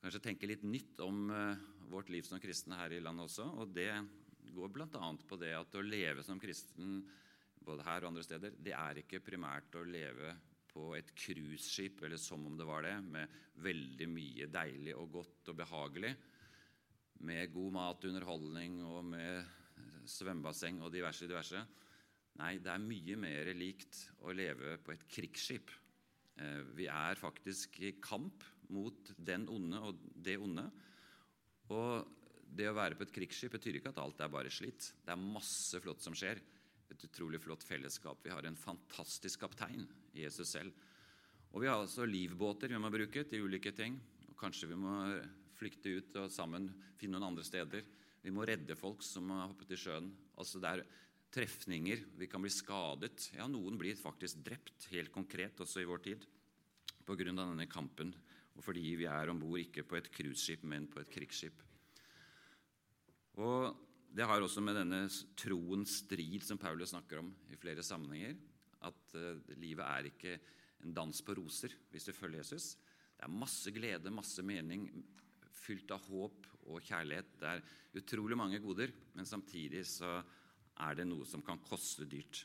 kanskje 0.02 0.22
tenke 0.26 0.50
litt 0.50 0.66
nytt 0.68 1.00
om 1.06 1.30
eh, 1.32 1.62
vårt 1.94 2.10
liv 2.12 2.26
som 2.26 2.42
kristne 2.42 2.80
her 2.80 2.96
i 2.96 3.02
landet 3.04 3.30
også. 3.30 3.46
Og 3.62 3.70
det 3.76 3.92
går 4.54 4.74
bl.a. 4.74 5.12
på 5.30 5.40
det 5.42 5.54
at 5.56 5.78
å 5.78 5.86
leve 5.86 6.26
som 6.26 6.42
kristen 6.42 7.04
både 7.64 7.86
her 7.88 8.04
og 8.04 8.12
andre 8.12 8.26
steder, 8.26 8.58
det 8.60 8.74
er 8.76 9.00
ikke 9.00 9.22
primært 9.24 9.78
å 9.80 9.86
leve 9.88 10.34
på 10.74 10.94
et 10.98 11.12
cruiseskip, 11.16 12.02
eller 12.04 12.20
som 12.22 12.46
om 12.50 12.58
det 12.58 12.68
var 12.68 12.86
det, 12.86 12.96
med 13.06 13.42
veldig 13.64 14.08
mye 14.10 14.48
deilig 14.52 14.96
og 14.98 15.12
godt 15.20 15.52
og 15.54 15.60
behagelig. 15.60 16.14
Med 17.24 17.54
god 17.54 17.76
mat, 17.76 18.08
underholdning 18.10 18.82
og 18.88 19.04
med 19.14 19.62
svømmebasseng 20.10 20.82
og 20.84 20.92
diverse, 20.94 21.28
diverse. 21.30 21.62
Nei, 22.42 22.58
det 22.64 22.72
er 22.74 22.82
mye 22.82 23.18
mer 23.22 23.52
likt 23.56 24.08
å 24.26 24.34
leve 24.36 24.78
på 24.84 24.96
et 24.96 25.06
krigsskip. 25.10 25.70
Eh, 26.42 26.64
vi 26.74 26.90
er 26.90 27.20
faktisk 27.20 27.78
i 27.86 27.94
kamp 28.02 28.44
mot 28.74 29.14
den 29.18 29.46
onde 29.54 29.82
og 29.86 30.02
det 30.26 30.40
onde. 30.42 30.66
Og 31.70 32.10
det 32.54 32.68
å 32.70 32.76
være 32.78 32.98
på 32.98 33.06
et 33.06 33.14
krigsskip 33.14 33.54
betyr 33.56 33.78
ikke 33.80 33.94
at 33.94 34.02
alt 34.02 34.22
er 34.26 34.34
bare 34.34 34.52
slitt. 34.54 34.92
Det 35.06 35.14
er 35.14 35.22
masse 35.22 35.80
flott 35.84 36.02
som 36.04 36.18
skjer 36.18 36.42
et 36.94 37.06
utrolig 37.08 37.42
flott 37.42 37.64
fellesskap. 37.66 38.22
Vi 38.24 38.32
har 38.34 38.46
en 38.46 38.60
fantastisk 38.60 39.44
kaptein, 39.44 39.86
Jesus 40.16 40.54
selv. 40.54 40.74
Og 41.54 41.62
vi 41.62 41.70
har 41.70 41.78
altså 41.78 42.08
livbåter 42.10 42.72
vi 42.72 42.82
må 42.82 42.90
bruke 42.94 43.26
til 43.30 43.46
ulike 43.46 43.74
ting. 43.76 44.00
Og 44.30 44.38
kanskje 44.40 44.70
vi 44.72 44.78
må 44.80 44.96
flykte 45.58 45.98
ut 45.98 46.20
og 46.22 46.32
sammen 46.34 46.70
finne 47.00 47.20
noen 47.20 47.32
andre 47.32 47.46
steder. 47.46 47.86
Vi 48.24 48.32
må 48.34 48.46
redde 48.48 48.78
folk 48.80 49.04
som 49.06 49.30
har 49.34 49.50
hoppet 49.50 49.76
i 49.76 49.80
sjøen. 49.80 50.10
Altså 50.40 50.62
Det 50.62 50.72
er 50.72 50.86
trefninger. 51.34 52.06
Vi 52.18 52.30
kan 52.30 52.42
bli 52.42 52.52
skadet. 52.54 53.30
Ja, 53.36 53.48
noen 53.50 53.78
blir 53.80 53.98
faktisk 54.00 54.44
drept, 54.46 54.88
helt 54.94 55.12
konkret, 55.14 55.60
også 55.60 55.82
i 55.82 55.90
vår 55.90 56.04
tid, 56.06 56.26
pga. 57.06 57.24
denne 57.34 57.68
kampen. 57.68 58.14
Og 58.54 58.64
fordi 58.64 58.96
vi 59.00 59.10
er 59.10 59.30
om 59.30 59.40
bord 59.42 59.60
ikke 59.60 59.84
på 59.84 59.98
et 59.98 60.12
cruiseskip, 60.14 60.64
men 60.64 60.88
på 60.88 61.02
et 61.02 61.10
krigsskip. 61.10 61.64
Og 63.42 63.74
det 64.14 64.26
har 64.30 64.44
også 64.46 64.62
med 64.62 64.78
denne 64.78 65.06
troens 65.40 66.00
strid 66.04 66.44
som 66.46 66.60
Paulus 66.62 66.94
snakker 66.94 67.24
om 67.24 67.32
i 67.50 67.58
flere 67.58 67.86
sammenhenger, 67.86 68.36
at 68.86 69.16
uh, 69.18 69.56
livet 69.58 69.86
er 69.88 70.10
ikke 70.12 70.36
en 70.84 70.94
dans 70.94 71.22
på 71.26 71.36
roser 71.40 71.74
hvis 71.90 72.06
du 72.10 72.14
følger 72.14 72.44
Jesus. 72.44 72.76
Det 73.18 73.26
er 73.26 73.34
masse 73.42 73.72
glede, 73.74 74.14
masse 74.14 74.44
mening, 74.46 74.86
fylt 75.64 75.92
av 75.96 76.06
håp 76.12 76.50
og 76.68 76.84
kjærlighet. 76.84 77.36
Det 77.40 77.50
er 77.50 78.02
utrolig 78.02 78.38
mange 78.38 78.60
goder, 78.62 78.94
men 79.16 79.28
samtidig 79.28 79.86
så 79.90 80.18
er 80.84 80.98
det 80.98 81.08
noe 81.08 81.26
som 81.30 81.44
kan 81.46 81.62
koste 81.64 82.06
dyrt. 82.10 82.44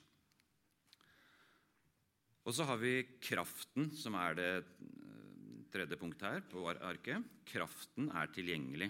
Og 2.49 2.55
så 2.57 2.65
har 2.65 2.79
vi 2.81 3.03
kraften, 3.21 3.91
som 3.93 4.17
er 4.17 4.39
det 4.39 4.53
eh, 4.57 5.65
tredje 5.73 5.99
punktet 6.01 6.31
her 6.31 6.47
på 6.49 6.65
arket. 6.73 7.27
Kraften 7.49 8.09
er 8.17 8.31
tilgjengelig. 8.33 8.89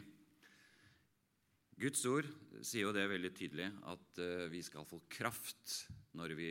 Guds 1.79 2.01
ord 2.11 2.27
sier 2.67 2.89
jo 2.89 2.95
det 2.95 3.05
veldig 3.07 3.31
tydelig, 3.39 3.69
at 3.87 4.19
uh, 4.19 4.49
vi 4.51 4.65
skal 4.67 4.87
få 4.89 4.99
kraft 5.07 5.85
når 6.19 6.33
vi 6.35 6.49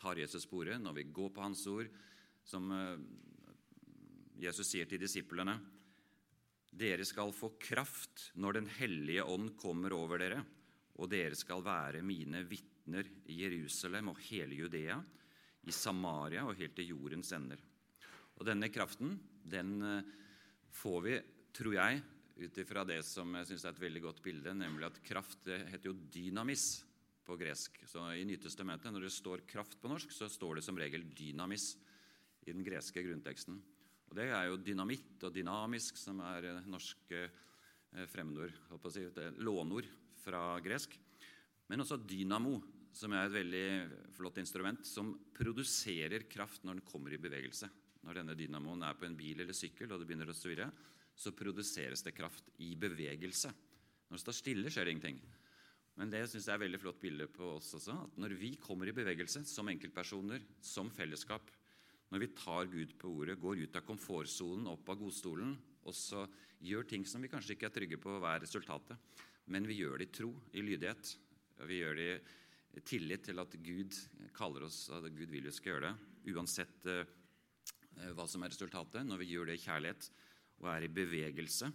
tar 0.00 0.16
Jesus 0.16 0.46
sporet, 0.46 0.80
når 0.80 0.96
vi 0.96 1.10
går 1.12 1.28
på 1.34 1.42
Hans 1.44 1.66
ord, 1.68 1.90
som 2.40 2.70
uh, 2.72 2.96
Jesus 4.40 4.70
sier 4.72 4.88
til 4.88 5.02
disiplene. 5.02 5.58
Dere 6.72 7.04
skal 7.04 7.34
få 7.36 7.52
kraft 7.60 8.30
når 8.40 8.56
Den 8.56 8.70
hellige 8.78 9.26
ånd 9.28 9.52
kommer 9.60 9.92
over 9.92 10.24
dere, 10.24 10.40
og 10.96 11.10
dere 11.12 11.36
skal 11.36 11.60
være 11.66 12.00
mine 12.00 12.40
vitner 12.48 13.04
i 13.28 13.42
Jerusalem 13.42 14.08
og 14.14 14.24
hele 14.30 14.56
Judea, 14.56 14.96
i 15.68 15.74
Samaria 15.76 16.46
og 16.48 16.56
helt 16.56 16.74
til 16.80 16.94
jordens 16.94 17.34
ender. 17.36 17.60
Og 18.40 18.48
denne 18.48 18.72
kraften, 18.72 19.18
den 19.44 19.76
uh, 19.84 20.00
får 20.72 20.98
vi, 21.04 21.20
tror 21.52 21.76
jeg, 21.76 22.00
ut 22.36 22.58
ifra 22.58 22.84
det 22.88 23.00
som 23.06 23.34
jeg 23.38 23.50
synes 23.50 23.66
er 23.66 23.74
et 23.74 23.82
veldig 23.82 24.02
godt 24.06 24.22
bilde, 24.24 24.54
nemlig 24.56 24.88
at 24.88 25.02
kraft 25.04 25.44
det 25.46 25.60
heter 25.72 25.90
jo 25.90 25.98
dynamis 26.14 26.82
på 27.26 27.36
gresk. 27.38 27.76
Så 27.86 28.02
I 28.16 28.24
Nytestamentet, 28.26 28.92
når 28.92 29.06
det 29.06 29.14
står 29.14 29.44
kraft 29.48 29.78
på 29.80 29.90
norsk, 29.90 30.12
så 30.14 30.28
står 30.30 30.58
det 30.58 30.66
som 30.66 30.78
regel 30.78 31.04
dynamis 31.16 31.74
i 32.46 32.54
den 32.54 32.64
greske 32.66 33.04
grunnteksten. 33.04 33.60
Og 34.10 34.16
Det 34.18 34.28
er 34.28 34.48
jo 34.50 34.60
dynamitt 34.60 35.22
og 35.24 35.32
dynamisk, 35.32 35.96
som 35.96 36.20
er 36.26 36.50
norske 36.68 37.22
eh, 37.22 38.06
fremmedord, 38.10 38.52
si, 38.92 39.06
lånord 39.40 39.88
fra 40.20 40.58
gresk. 40.64 40.98
Men 41.70 41.84
også 41.84 42.00
dynamo, 42.04 42.58
som 42.92 43.14
er 43.16 43.24
et 43.24 43.36
veldig 43.38 43.66
flott 44.12 44.42
instrument, 44.42 44.84
som 44.84 45.14
produserer 45.32 46.26
kraft 46.28 46.66
når 46.66 46.80
den 46.80 46.84
kommer 46.84 47.14
i 47.14 47.22
bevegelse. 47.22 47.70
Når 48.02 48.18
denne 48.18 48.36
dynamoen 48.36 48.82
er 48.84 48.98
på 48.98 49.06
en 49.06 49.16
bil 49.16 49.40
eller 49.40 49.56
sykkel, 49.56 49.94
og 49.94 50.02
det 50.02 50.10
begynner 50.10 50.28
å 50.28 50.36
svirre, 50.36 50.68
så 51.14 51.34
produseres 51.36 52.02
det 52.04 52.14
kraft 52.16 52.48
i 52.64 52.72
bevegelse. 52.78 53.52
Når 54.08 54.18
det 54.18 54.24
står 54.24 54.36
stille, 54.36 54.72
skjer 54.72 54.88
det 54.88 54.94
ingenting. 54.96 55.20
Men 56.00 56.12
det 56.12 56.22
synes 56.30 56.46
jeg 56.48 56.56
er 56.56 56.62
veldig 56.62 56.80
flott 56.80 57.00
bilde 57.02 57.26
på 57.32 57.54
oss 57.58 57.74
også. 57.76 57.96
at 58.06 58.20
Når 58.20 58.34
vi 58.40 58.54
kommer 58.60 58.88
i 58.88 58.96
bevegelse 58.96 59.44
som 59.48 59.68
enkeltpersoner, 59.68 60.44
som 60.64 60.90
fellesskap, 60.92 61.50
når 62.12 62.20
vi 62.20 62.32
tar 62.36 62.68
Gud 62.68 62.94
på 63.00 63.10
ordet, 63.22 63.38
går 63.40 63.64
ut 63.64 63.76
av 63.76 63.84
komfortsonen, 63.88 64.68
opp 64.68 64.88
av 64.92 65.00
godstolen, 65.00 65.54
og 65.88 65.96
så 65.96 66.26
gjør 66.62 66.88
ting 66.88 67.06
som 67.08 67.24
vi 67.24 67.30
kanskje 67.32 67.56
ikke 67.56 67.68
er 67.70 67.76
trygge 67.76 68.00
på 68.00 68.18
hva 68.20 68.36
er 68.36 68.44
resultatet, 68.44 69.00
men 69.52 69.66
vi 69.68 69.80
gjør 69.80 69.98
det 70.00 70.10
i 70.10 70.14
tro, 70.20 70.30
i 70.52 70.64
lydighet. 70.64 71.14
Vi 71.68 71.80
gjør 71.80 71.96
det 71.98 72.10
i 72.78 72.82
tillit 72.88 73.24
til 73.26 73.40
at 73.42 73.56
Gud 73.64 73.96
kaller 74.36 74.68
oss, 74.68 74.84
at 74.92 75.08
Gud 75.12 75.32
vil 75.32 75.48
vi 75.48 75.54
skal 75.54 75.74
gjøre 75.74 75.88
det, 75.90 76.10
uansett 76.32 76.86
eh, 76.88 77.16
hva 78.16 78.28
som 78.28 78.44
er 78.44 78.52
resultatet. 78.52 79.04
Når 79.08 79.20
vi 79.20 79.32
gjør 79.32 79.50
det 79.50 79.58
i 79.58 79.64
kjærlighet, 79.64 80.08
og 80.62 80.70
er 80.70 80.86
i 80.86 80.92
bevegelse, 80.94 81.68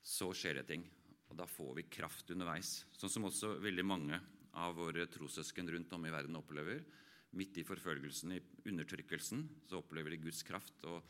så 0.00 0.30
skjer 0.32 0.60
det 0.60 0.66
ting. 0.70 0.84
Og 1.30 1.36
da 1.38 1.46
får 1.46 1.74
vi 1.76 1.88
kraft 1.92 2.32
underveis. 2.32 2.80
Sånn 2.96 3.12
som 3.12 3.28
også 3.28 3.54
veldig 3.62 3.84
mange 3.86 4.18
av 4.58 4.74
våre 4.74 5.06
trossøsken 5.12 5.68
rundt 5.70 5.92
om 5.94 6.06
i 6.08 6.12
verden 6.12 6.38
opplever. 6.40 6.82
Midt 7.38 7.60
i 7.60 7.66
forfølgelsen, 7.66 8.34
i 8.34 8.40
undertrykkelsen, 8.66 9.44
så 9.68 9.78
opplever 9.78 10.16
de 10.16 10.22
Guds 10.24 10.42
kraft 10.46 10.82
og 10.90 11.04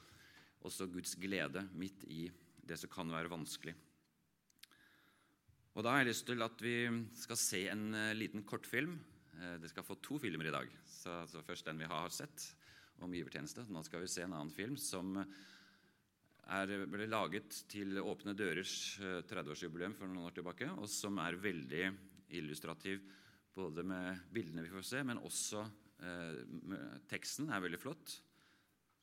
også 0.66 0.90
Guds 0.92 1.14
glede 1.16 1.62
midt 1.72 2.04
i 2.12 2.26
det 2.60 2.76
som 2.76 2.92
kan 2.92 3.08
være 3.08 3.32
vanskelig. 3.32 3.72
Og 5.78 5.86
Da 5.86 5.94
har 5.94 6.02
jeg 6.02 6.10
lyst 6.10 6.26
til 6.28 6.42
at 6.44 6.60
vi 6.60 6.74
skal 7.16 7.38
se 7.40 7.62
en 7.70 7.94
uh, 7.94 8.12
liten 8.12 8.42
kortfilm. 8.44 8.98
Dere 9.40 9.60
det 9.62 9.70
skal 9.70 9.86
få 9.86 9.96
to 10.02 10.18
filmer 10.20 10.50
i 10.50 10.52
dag. 10.52 10.68
Så, 10.84 11.14
så 11.30 11.40
Først 11.46 11.64
den 11.64 11.78
vi 11.80 11.88
har 11.88 12.10
sett 12.12 12.50
om 13.00 13.14
givertjeneste. 13.14 13.64
Nå 13.72 13.80
skal 13.86 14.02
vi 14.02 14.10
se 14.10 14.26
en 14.26 14.34
annen 14.36 14.52
film 14.52 14.76
som 14.76 15.14
er, 16.48 16.72
ble 16.90 17.06
laget 17.08 17.62
til 17.70 17.98
Åpne 18.02 18.34
dørers 18.38 18.74
30-årsjubileum 19.28 19.94
eh, 19.94 19.98
for 19.98 20.10
noen 20.10 20.26
år 20.28 20.36
tilbake, 20.36 20.68
og 20.76 20.88
som 20.90 21.20
er 21.22 21.38
veldig 21.40 21.84
illustrativ 22.38 23.02
både 23.54 23.84
med 23.86 24.26
bildene 24.32 24.64
vi 24.64 24.72
får 24.72 24.86
se, 24.86 25.04
men 25.06 25.22
også 25.26 25.62
eh, 26.02 26.92
teksten 27.10 27.50
er 27.52 27.62
veldig 27.64 27.80
flott. 27.80 28.14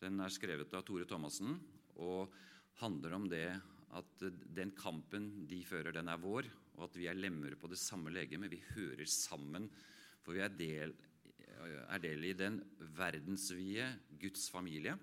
Den 0.02 0.22
er 0.24 0.34
skrevet 0.34 0.74
av 0.78 0.86
Tore 0.88 1.08
Thomassen 1.10 1.58
og 2.04 2.34
handler 2.82 3.18
om 3.18 3.28
det 3.32 3.50
at 3.98 4.24
den 4.54 4.74
kampen 4.78 5.48
de 5.50 5.64
fører, 5.66 5.94
den 5.96 6.12
er 6.12 6.22
vår, 6.22 6.48
og 6.78 6.88
at 6.90 6.98
vi 7.00 7.08
er 7.10 7.18
lemmer 7.18 7.56
på 7.58 7.70
det 7.72 7.80
samme 7.82 8.12
legemet. 8.14 8.52
Vi 8.52 8.60
hører 8.76 9.08
sammen, 9.10 9.66
for 10.22 10.38
vi 10.38 10.44
er 10.44 10.54
del, 10.54 10.94
er 11.88 12.02
del 12.04 12.28
i 12.28 12.36
den 12.38 12.60
verdensvide 12.98 13.88
Guds 14.22 14.50
familie 14.54 14.98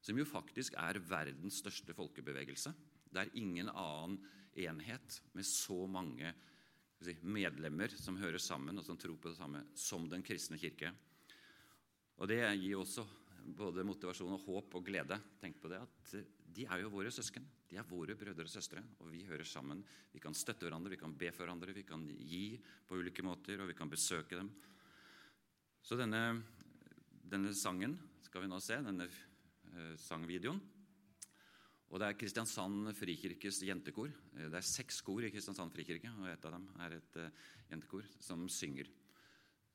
som 0.00 0.18
jo 0.18 0.26
faktisk 0.28 0.76
er 0.78 1.00
verdens 1.02 1.60
største 1.62 1.94
folkebevegelse. 1.96 2.72
Det 3.08 3.22
er 3.22 3.34
ingen 3.40 3.70
annen 3.72 4.18
enhet 4.58 5.20
med 5.36 5.46
så 5.46 5.86
mange 5.90 6.32
medlemmer 7.22 7.92
som 7.94 8.18
hører 8.18 8.42
sammen, 8.42 8.78
og 8.78 8.86
som 8.86 8.98
tror 8.98 9.18
på 9.20 9.30
det 9.30 9.38
samme 9.38 9.62
som 9.78 10.08
den 10.10 10.24
kristne 10.26 10.58
kirke. 10.58 10.90
Og 12.18 12.26
det 12.30 12.40
gir 12.58 12.78
også 12.78 13.06
både 13.58 13.84
motivasjon 13.86 14.34
og 14.34 14.44
håp 14.48 14.74
og 14.80 14.84
glede. 14.86 15.18
Tenk 15.40 15.60
på 15.62 15.70
det 15.70 15.78
at 15.80 16.16
de 16.58 16.66
er 16.66 16.82
jo 16.82 16.90
våre 16.92 17.12
søsken. 17.14 17.46
De 17.68 17.76
er 17.78 17.86
våre 17.86 18.16
brødre 18.18 18.46
og 18.46 18.50
søstre, 18.50 18.82
og 18.98 19.10
vi 19.12 19.22
hører 19.28 19.46
sammen. 19.46 19.82
Vi 20.12 20.20
kan 20.22 20.36
støtte 20.36 20.66
hverandre, 20.66 20.94
vi 20.94 21.00
kan 21.00 21.14
be 21.14 21.30
for 21.30 21.44
hverandre, 21.44 21.74
vi 21.76 21.84
kan 21.86 22.06
gi 22.08 22.58
på 22.88 22.98
ulike 22.98 23.24
måter, 23.24 23.60
og 23.60 23.68
vi 23.70 23.76
kan 23.76 23.92
besøke 23.92 24.38
dem. 24.40 24.50
Så 25.84 25.96
denne, 26.00 26.40
denne 27.28 27.52
sangen 27.56 27.98
skal 28.24 28.44
vi 28.44 28.50
nå 28.50 28.58
se, 28.64 28.80
denne 28.84 29.06
eh, 29.06 29.27
sangvideoen. 30.00 30.60
Og 31.88 32.00
det 32.00 32.08
er 32.08 32.16
Kristiansand 32.20 32.90
Frikirkes 32.98 33.62
jentekor. 33.64 34.10
Det 34.36 34.52
er 34.52 34.66
seks 34.66 35.00
kor 35.04 35.24
i 35.24 35.30
Kristiansand 35.32 35.72
frikirke, 35.72 36.10
og 36.20 36.28
et 36.28 36.44
av 36.44 36.52
dem 36.58 36.66
er 36.84 36.98
et 36.98 37.20
uh, 37.22 37.30
jentekor 37.70 38.04
som 38.20 38.44
synger. 38.52 38.90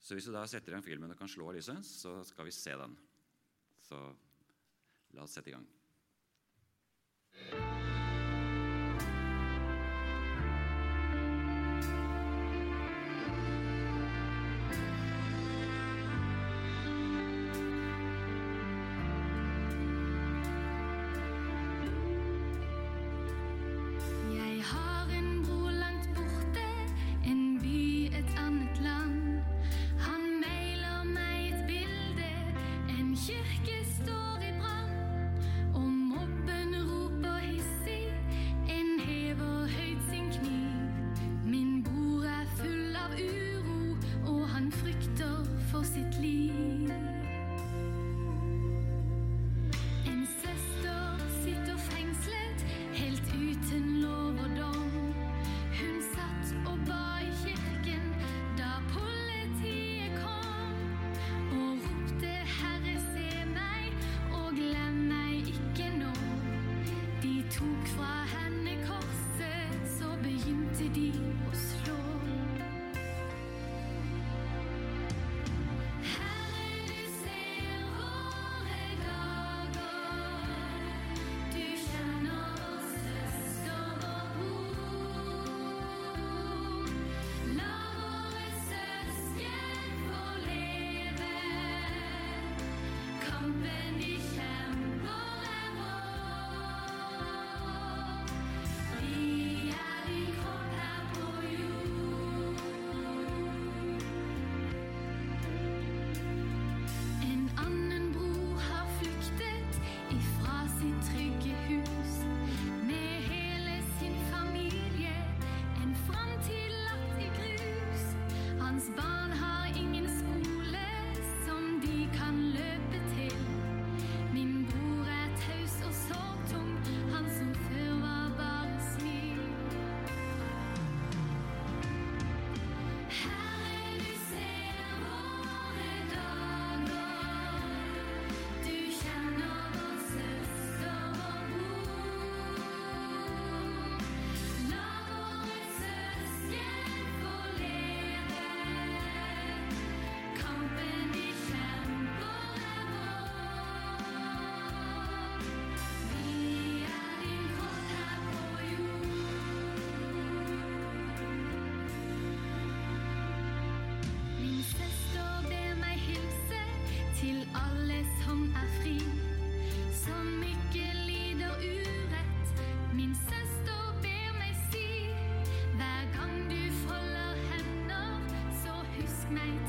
Så 0.04 0.14
hvis 0.14 0.28
du 0.28 0.34
da 0.36 0.44
setter 0.50 0.76
igjen 0.76 0.86
filmen 0.86 1.14
og 1.14 1.18
kan 1.18 1.32
slå 1.32 1.50
lyset, 1.56 1.80
så 1.88 2.20
skal 2.28 2.50
vi 2.50 2.54
se 2.54 2.76
den. 2.84 2.98
Så 3.88 4.02
la 5.16 5.26
oss 5.26 5.40
sette 5.40 5.54
i 5.54 5.56
gang. 5.58 5.66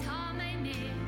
taught 0.04 0.36
my 0.36 0.54
name. 0.62 1.03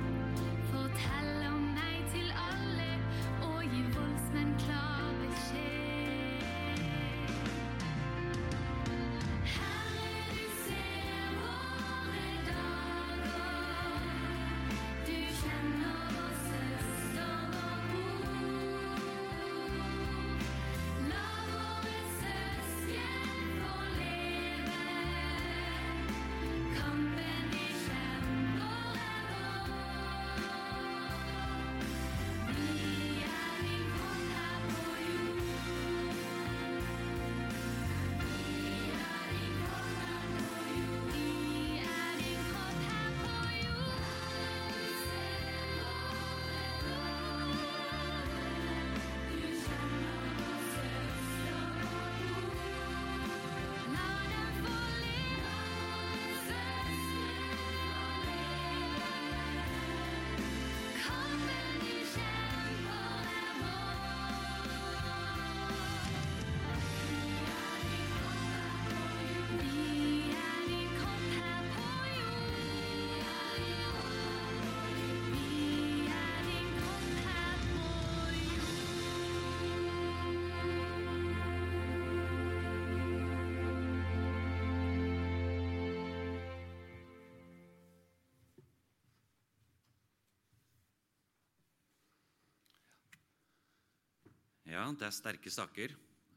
Ja, 94.76 94.82
det 94.92 95.06
er 95.06 95.14
sterke 95.14 95.48
saker. 95.48 95.92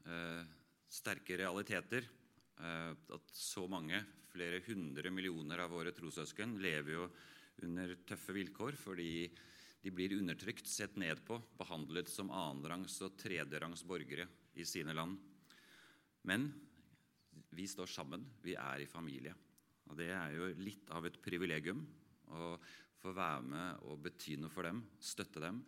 Eh, 0.08 0.44
sterke 0.88 1.36
realiteter. 1.36 2.06
Eh, 2.56 2.92
at 3.12 3.34
så 3.36 3.66
mange, 3.68 3.98
flere 4.32 4.62
hundre 4.64 5.12
millioner 5.12 5.60
av 5.60 5.74
våre 5.74 5.92
trossøsken, 5.92 6.54
lever 6.62 6.94
jo 6.94 7.08
under 7.66 7.92
tøffe 8.08 8.32
vilkår 8.32 8.78
fordi 8.80 9.28
de 9.82 9.92
blir 9.92 10.16
undertrykt, 10.16 10.64
sett 10.68 10.96
ned 10.96 11.20
på, 11.26 11.36
behandlet 11.60 12.08
som 12.08 12.32
annenrangs 12.32 12.96
og 13.04 13.18
tredjerangs 13.20 13.84
borgere 13.84 14.24
i 14.56 14.64
sine 14.64 14.96
land. 14.96 15.20
Men 16.24 16.48
vi 17.52 17.68
står 17.68 17.92
sammen. 17.92 18.24
Vi 18.40 18.56
er 18.56 18.80
i 18.80 18.88
familie. 18.88 19.36
Og 19.90 20.00
det 20.00 20.14
er 20.16 20.32
jo 20.38 20.52
litt 20.64 20.88
av 20.96 21.04
et 21.04 21.20
privilegium 21.20 21.84
å 22.32 22.54
få 23.04 23.12
være 23.12 23.48
med 23.52 23.88
og 23.90 24.00
bety 24.08 24.40
noe 24.40 24.52
for 24.52 24.64
dem, 24.64 24.80
støtte 24.96 25.44
dem, 25.44 25.60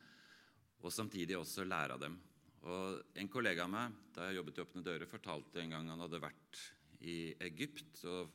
og 0.80 0.92
samtidig 0.92 1.36
også 1.36 1.68
lære 1.68 2.00
av 2.00 2.06
dem. 2.08 2.22
Og 2.62 3.18
En 3.18 3.30
kollega 3.30 3.64
av 3.66 3.72
meg 3.72 3.94
da 4.14 4.28
jeg 4.28 4.38
jobbet 4.38 4.58
i 4.58 4.62
Åpne 4.62 4.84
dører, 4.86 5.10
fortalte 5.10 5.62
en 5.62 5.72
gang 5.74 5.88
han 5.90 6.02
hadde 6.04 6.22
vært 6.22 6.60
i 7.02 7.34
Egypt 7.42 8.04
og 8.06 8.30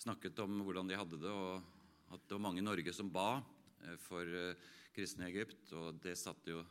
snakket 0.00 0.42
om 0.44 0.60
hvordan 0.66 0.90
de 0.90 0.98
hadde 0.98 1.20
det, 1.20 1.30
og 1.30 2.12
at 2.12 2.26
det 2.26 2.36
var 2.36 2.44
mange 2.44 2.60
i 2.60 2.66
Norge 2.66 2.92
som 2.92 3.10
ba 3.12 3.38
eh, 3.86 3.96
for 4.00 4.26
eh, 4.26 4.68
kristne 4.96 5.28
i 5.28 5.32
Egypt. 5.32 5.72
Og 5.76 6.00
det 6.02 6.16
satte 6.18 6.52
jo 6.52 6.64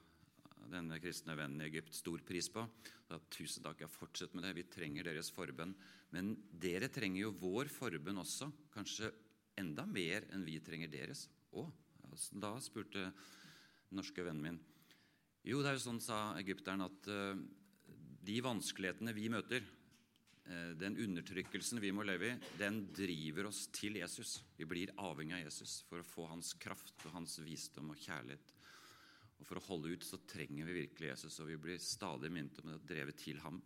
denne 0.70 1.00
kristne 1.02 1.38
vennen 1.40 1.64
i 1.64 1.70
Egypt 1.70 1.96
stor 1.98 2.22
pris 2.26 2.50
på. 2.54 2.66
Da, 3.10 3.18
Tusen 3.34 3.66
takk, 3.66 3.82
ja, 3.82 3.90
fortsett 3.90 4.36
med 4.38 4.46
det. 4.46 4.56
Vi 4.60 4.68
trenger 4.70 5.08
deres 5.08 5.32
forbønn. 5.34 5.74
Men 6.14 6.36
dere 6.62 6.92
trenger 6.94 7.24
jo 7.26 7.36
vår 7.42 7.72
forbønn 7.74 8.22
også. 8.22 8.52
Kanskje 8.74 9.12
enda 9.60 9.86
mer 9.90 10.28
enn 10.34 10.46
vi 10.46 10.60
trenger 10.64 10.92
deres. 10.92 11.28
Å, 11.58 11.66
da 12.38 12.54
spurte 12.62 13.08
den 13.10 13.98
norske 13.98 14.26
vennen 14.26 14.46
min. 14.46 14.60
Jo, 15.48 15.62
det 15.64 15.72
er 15.72 15.78
jo 15.78 15.86
sånn, 15.86 16.02
sa 16.04 16.34
egypteren, 16.40 16.84
at 16.84 17.08
uh, 17.08 17.38
de 18.28 18.40
vanskelighetene 18.44 19.14
vi 19.16 19.30
møter, 19.32 19.64
uh, 19.64 20.74
den 20.80 20.98
undertrykkelsen 21.00 21.80
vi 21.80 21.94
må 21.96 22.04
leve 22.04 22.34
i, 22.34 22.38
den 22.60 22.82
driver 22.96 23.48
oss 23.48 23.66
til 23.76 24.02
Jesus. 24.02 24.40
Vi 24.60 24.68
blir 24.68 24.92
avhengig 25.00 25.38
av 25.38 25.46
Jesus 25.46 25.80
for 25.88 26.04
å 26.04 26.08
få 26.08 26.28
hans 26.34 26.52
kraft 26.60 27.08
og 27.08 27.16
hans 27.16 27.40
visdom 27.46 27.94
og 27.94 28.04
kjærlighet. 28.04 28.56
Og 29.40 29.48
For 29.48 29.60
å 29.60 29.66
holde 29.70 29.96
ut 29.96 30.04
så 30.04 30.20
trenger 30.28 30.68
vi 30.68 30.82
virkelig 30.82 31.14
Jesus, 31.14 31.40
og 31.40 31.48
vi 31.48 31.60
blir 31.64 31.80
stadig 31.80 32.32
minnet 32.34 32.60
om 32.60 32.74
det, 32.74 32.82
drevet 32.90 33.22
til 33.24 33.40
ham. 33.46 33.62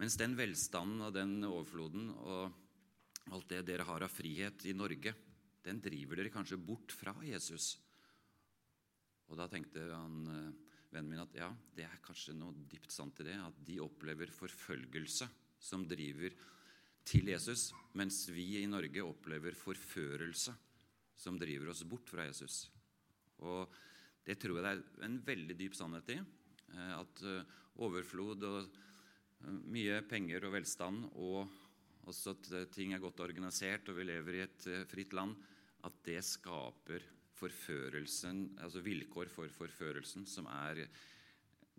Mens 0.00 0.16
den 0.18 0.34
velstanden 0.38 1.04
og 1.04 1.12
den 1.14 1.36
overfloden 1.44 2.08
og 2.16 3.34
alt 3.34 3.52
det 3.52 3.62
dere 3.68 3.86
har 3.86 4.04
av 4.04 4.12
frihet 4.12 4.64
i 4.68 4.74
Norge, 4.76 5.12
den 5.64 5.80
driver 5.84 6.18
dere 6.18 6.32
kanskje 6.32 6.60
bort 6.60 6.92
fra 6.92 7.14
Jesus. 7.24 7.74
Og 9.28 9.38
da 9.38 9.46
tenkte 9.48 9.84
han, 9.92 10.16
eh, 10.28 10.63
vennen 10.94 11.12
min 11.12 11.24
at 11.24 11.34
ja, 11.36 11.50
det 11.76 11.86
er 11.88 12.02
kanskje 12.04 12.36
noe 12.38 12.54
dypt 12.70 12.92
sant 12.94 13.18
i 13.22 13.26
det. 13.26 13.36
At 13.40 13.58
de 13.66 13.80
opplever 13.82 14.30
forfølgelse 14.30 15.28
som 15.58 15.86
driver 15.88 16.34
til 17.04 17.28
Jesus, 17.28 17.68
mens 17.98 18.22
vi 18.32 18.62
i 18.62 18.68
Norge 18.70 19.04
opplever 19.04 19.56
forførelse 19.58 20.54
som 21.16 21.36
driver 21.38 21.70
oss 21.72 21.84
bort 21.88 22.08
fra 22.10 22.26
Jesus. 22.26 22.64
Og 23.44 23.68
det 24.24 24.38
tror 24.40 24.58
jeg 24.58 24.64
det 24.64 24.72
er 24.72 25.06
en 25.08 25.20
veldig 25.24 25.56
dyp 25.58 25.76
sannhet 25.76 26.14
i. 26.14 26.18
Eh, 26.74 26.94
at 26.96 27.24
eh, 27.28 27.52
overflod 27.84 28.46
og 28.48 28.60
eh, 28.64 29.58
mye 29.74 30.00
penger 30.08 30.48
og 30.48 30.56
velstand, 30.56 31.04
og 31.20 31.44
også 32.08 32.34
at 32.34 32.72
ting 32.74 32.92
er 32.92 33.02
godt 33.02 33.22
organisert, 33.24 33.88
og 33.88 33.98
vi 33.98 34.08
lever 34.08 34.36
i 34.36 34.44
et 34.44 34.66
fritt 34.90 35.14
land, 35.16 35.32
at 35.84 36.00
det 36.04 36.20
skaper 36.24 37.00
forførelsen, 37.00 37.22
altså 37.42 38.82
vilkår 38.84 39.28
for 39.32 39.50
forførelsen 39.50 40.26
som 40.26 40.46
er 40.46 40.86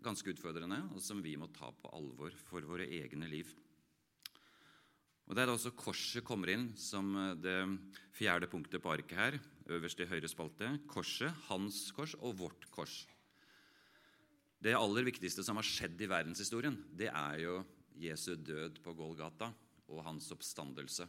ganske 0.04 0.30
utfordrende, 0.30 0.82
og 0.94 1.00
som 1.02 1.22
vi 1.24 1.36
må 1.40 1.48
ta 1.54 1.70
på 1.72 1.90
alvor 1.96 2.34
for 2.46 2.60
våre 2.68 2.86
egne 2.86 3.28
liv. 3.30 3.48
Og 5.26 5.34
Det 5.34 5.42
er 5.42 5.50
også 5.50 5.74
korset 5.74 6.22
kommer 6.22 6.52
inn 6.52 6.68
som 6.78 7.10
det 7.42 7.56
fjerde 8.14 8.46
punktet 8.46 8.82
på 8.82 8.92
arket 8.92 9.18
her 9.18 9.38
øverst 9.66 9.98
i 10.00 10.06
høyre 10.06 10.28
spalte. 10.30 10.68
Korset, 10.86 11.32
hans 11.48 11.90
kors 11.96 12.14
og 12.20 12.36
vårt 12.38 12.68
kors. 12.70 13.06
Det 14.62 14.76
aller 14.76 15.04
viktigste 15.06 15.42
som 15.44 15.58
har 15.58 15.66
skjedd 15.66 16.00
i 16.00 16.08
verdenshistorien, 16.10 16.78
det 16.94 17.10
er 17.10 17.42
jo 17.42 17.58
Jesu 17.98 18.36
død 18.36 18.78
på 18.84 18.94
Golgata 18.94 19.50
og 19.90 20.04
hans 20.06 20.30
oppstandelse. 20.34 21.06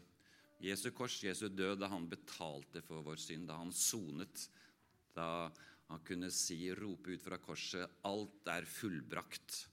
Jesu 0.63 0.89
kors, 0.95 1.19
Jesu 1.23 1.47
død, 1.49 1.77
da 1.81 1.89
han 1.91 2.07
betalte 2.09 2.81
for 2.85 3.05
vår 3.05 3.19
synd, 3.21 3.47
da 3.49 3.59
han 3.59 3.73
sonet, 3.75 4.47
da 5.13 5.49
han 5.87 6.03
kunne 6.07 6.29
si, 6.33 6.59
rope 6.75 7.13
ut 7.13 7.23
fra 7.23 7.37
korset 7.37 7.99
'Alt 8.03 8.49
er 8.51 8.65
fullbrakt'. 8.65 9.67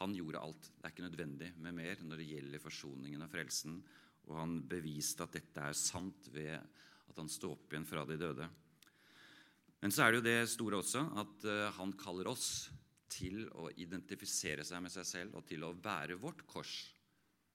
Han 0.00 0.14
gjorde 0.16 0.40
alt. 0.40 0.70
Det 0.76 0.84
er 0.84 0.92
ikke 0.94 1.08
nødvendig 1.08 1.48
med 1.60 1.74
mer 1.76 2.02
når 2.02 2.16
det 2.16 2.28
gjelder 2.30 2.62
forsoningen 2.62 3.22
og 3.22 3.30
frelsen. 3.30 3.82
Og 4.28 4.36
han 4.38 4.60
beviste 4.68 5.22
at 5.22 5.32
dette 5.36 5.60
er 5.60 5.76
sant 5.76 6.28
ved 6.32 6.56
at 6.56 7.18
han 7.18 7.28
sto 7.28 7.52
opp 7.52 7.72
igjen 7.72 7.88
fra 7.88 8.06
de 8.08 8.16
døde. 8.16 8.48
Men 9.80 9.92
så 9.92 10.04
er 10.04 10.12
det 10.12 10.20
jo 10.20 10.28
det 10.28 10.52
store 10.52 10.80
også 10.80 11.04
at 11.20 11.44
uh, 11.48 11.68
han 11.76 11.92
kaller 12.00 12.28
oss 12.32 12.70
til 13.10 13.44
å 13.58 13.68
identifisere 13.80 14.64
seg 14.64 14.82
med 14.84 14.92
seg 14.92 15.08
selv 15.08 15.36
og 15.40 15.46
til 15.48 15.64
å 15.66 15.74
være 15.76 16.18
vårt 16.20 16.46
kors, 16.48 16.94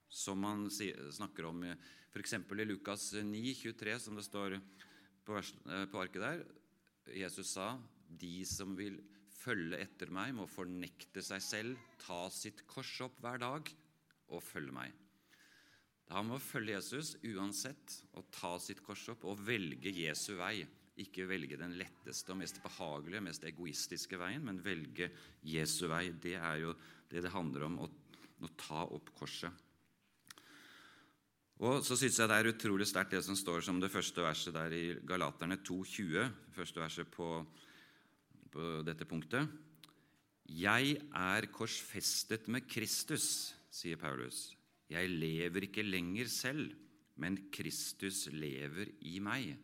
som 0.10 0.40
man 0.40 0.68
snakker 0.70 1.50
om 1.50 1.64
f.eks. 1.68 2.34
i 2.34 2.66
Lukas 2.66 3.12
9, 3.14 3.54
23, 3.60 4.00
som 4.00 4.16
det 4.16 4.26
står 4.28 4.60
på, 5.26 5.36
uh, 5.36 5.86
på 5.92 6.02
arket 6.02 6.22
der. 6.24 6.46
Jesus 7.14 7.54
sa, 7.58 7.76
'De 8.08 8.46
som 8.46 8.76
vil 8.78 9.02
følge 9.36 9.82
etter 9.82 10.10
meg, 10.14 10.34
må 10.38 10.48
fornekte 10.50 11.22
seg 11.22 11.42
selv, 11.44 11.90
ta 12.02 12.30
sitt 12.34 12.64
kors 12.70 12.94
opp 13.06 13.20
hver 13.22 13.42
dag 13.42 13.74
og 14.30 14.44
følge 14.44 14.74
meg.' 14.74 15.02
Han 16.14 16.30
må 16.30 16.38
følge 16.38 16.76
Jesus 16.78 17.16
uansett 17.26 18.00
og 18.14 18.28
ta 18.34 18.56
sitt 18.62 18.84
kors 18.86 19.08
opp 19.10 19.26
og 19.26 19.42
velge 19.42 19.90
Jesu 19.90 20.36
vei. 20.38 20.60
Ikke 21.02 21.26
velge 21.28 21.58
den 21.60 21.74
letteste 21.80 22.32
og 22.32 22.40
mest 22.40 22.62
behagelige, 22.64 23.24
mest 23.26 23.44
egoistiske 23.44 24.20
veien, 24.22 24.46
men 24.46 24.62
velge 24.64 25.10
Jesu 25.44 25.88
vei. 25.92 26.12
Det 26.14 26.38
er 26.38 26.62
jo 26.62 26.76
det 27.10 27.26
det 27.26 27.34
handler 27.34 27.66
om, 27.68 27.80
å, 27.84 27.90
å 28.46 28.52
ta 28.54 28.86
opp 28.86 29.10
korset. 29.18 29.65
Og 31.64 31.80
så 31.88 31.96
syns 31.96 32.18
jeg 32.20 32.28
det 32.28 32.36
er 32.36 32.50
utrolig 32.52 32.86
sterkt 32.90 33.14
det 33.16 33.22
som 33.24 33.36
står 33.40 33.62
som 33.64 33.78
det 33.80 33.92
første 33.92 34.20
verset 34.20 34.56
der 34.58 34.74
i 34.76 34.86
Galaterne 35.08 35.56
2,20. 35.64 36.26
Første 36.52 36.82
verset 36.82 37.08
på, 37.14 37.30
på 38.52 38.66
dette 38.84 39.08
punktet. 39.08 39.48
Jeg 40.52 40.98
er 41.16 41.48
korsfestet 41.56 42.50
med 42.52 42.68
Kristus, 42.68 43.56
sier 43.72 43.96
Paulus. 43.96 44.50
Jeg 44.92 45.08
lever 45.10 45.70
ikke 45.70 45.86
lenger 45.88 46.28
selv, 46.30 46.76
men 47.24 47.40
Kristus 47.56 48.26
lever 48.36 48.92
i 49.08 49.16
meg. 49.24 49.56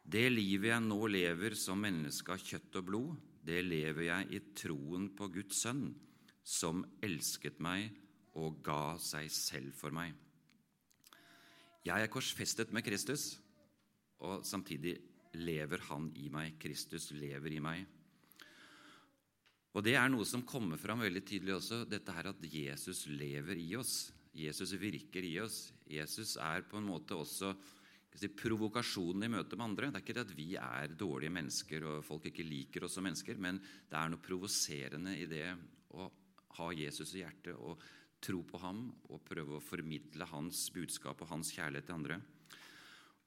Det 0.00 0.24
livet 0.32 0.72
jeg 0.72 0.86
nå 0.86 0.98
lever 1.12 1.58
som 1.60 1.84
menneske 1.84 2.32
av 2.32 2.40
kjøtt 2.40 2.80
og 2.80 2.88
blod, 2.88 3.12
det 3.46 3.60
lever 3.68 4.08
jeg 4.08 4.32
i 4.32 4.42
troen 4.56 5.10
på 5.14 5.28
Guds 5.34 5.60
sønn, 5.66 5.90
som 6.40 6.86
elsket 7.04 7.60
meg 7.60 7.92
og 8.36 8.60
ga 8.64 8.96
seg 9.00 9.30
selv 9.32 9.74
for 9.76 9.94
meg. 9.94 10.14
Jeg 11.86 12.02
er 12.02 12.10
korsfestet 12.10 12.72
med 12.74 12.84
Kristus, 12.84 13.36
og 14.26 14.42
samtidig 14.46 14.96
lever 15.36 15.84
han 15.90 16.08
i 16.18 16.28
meg. 16.32 16.56
Kristus 16.60 17.10
lever 17.14 17.56
i 17.56 17.62
meg. 17.62 17.84
Og 19.76 19.84
Det 19.84 19.92
er 19.94 20.08
noe 20.08 20.24
som 20.24 20.44
kommer 20.48 20.80
fram 20.80 21.02
veldig 21.04 21.20
tydelig 21.20 21.58
også, 21.58 21.82
dette 21.84 22.12
her 22.16 22.30
at 22.30 22.44
Jesus 22.48 23.04
lever 23.12 23.60
i 23.60 23.74
oss. 23.76 24.08
Jesus 24.36 24.72
virker 24.80 25.24
i 25.24 25.34
oss. 25.40 25.66
Jesus 25.88 26.36
er 26.40 26.64
på 26.68 26.80
en 26.80 26.88
måte 26.88 27.16
også 27.16 27.52
si, 28.16 28.30
provokasjonen 28.32 29.26
i 29.26 29.32
møte 29.32 29.56
med 29.56 29.66
andre. 29.66 29.90
Det 29.90 30.00
er 30.00 30.06
ikke 30.06 30.16
det 30.16 30.24
at 30.24 30.36
vi 30.36 30.48
er 30.60 30.96
dårlige 30.96 31.34
mennesker 31.36 31.84
og 31.90 32.06
folk 32.08 32.30
ikke 32.30 32.48
liker 32.48 32.88
oss 32.88 32.96
som 32.96 33.04
mennesker, 33.04 33.36
men 33.36 33.60
det 33.60 34.00
er 34.00 34.12
noe 34.12 34.24
provoserende 34.24 35.12
i 35.20 35.28
det 35.28 35.44
å 35.92 36.08
ha 36.56 36.72
Jesus 36.72 37.12
i 37.14 37.20
hjertet 37.20 37.54
og 37.56 37.84
tro 38.22 38.42
på 38.46 38.60
ham 38.62 38.88
og 39.10 39.22
prøve 39.26 39.58
å 39.58 39.64
formidle 39.64 40.26
hans 40.30 40.66
budskap 40.74 41.20
og 41.22 41.30
hans 41.30 41.52
kjærlighet 41.54 41.88
til 41.88 41.98
andre. 41.98 42.20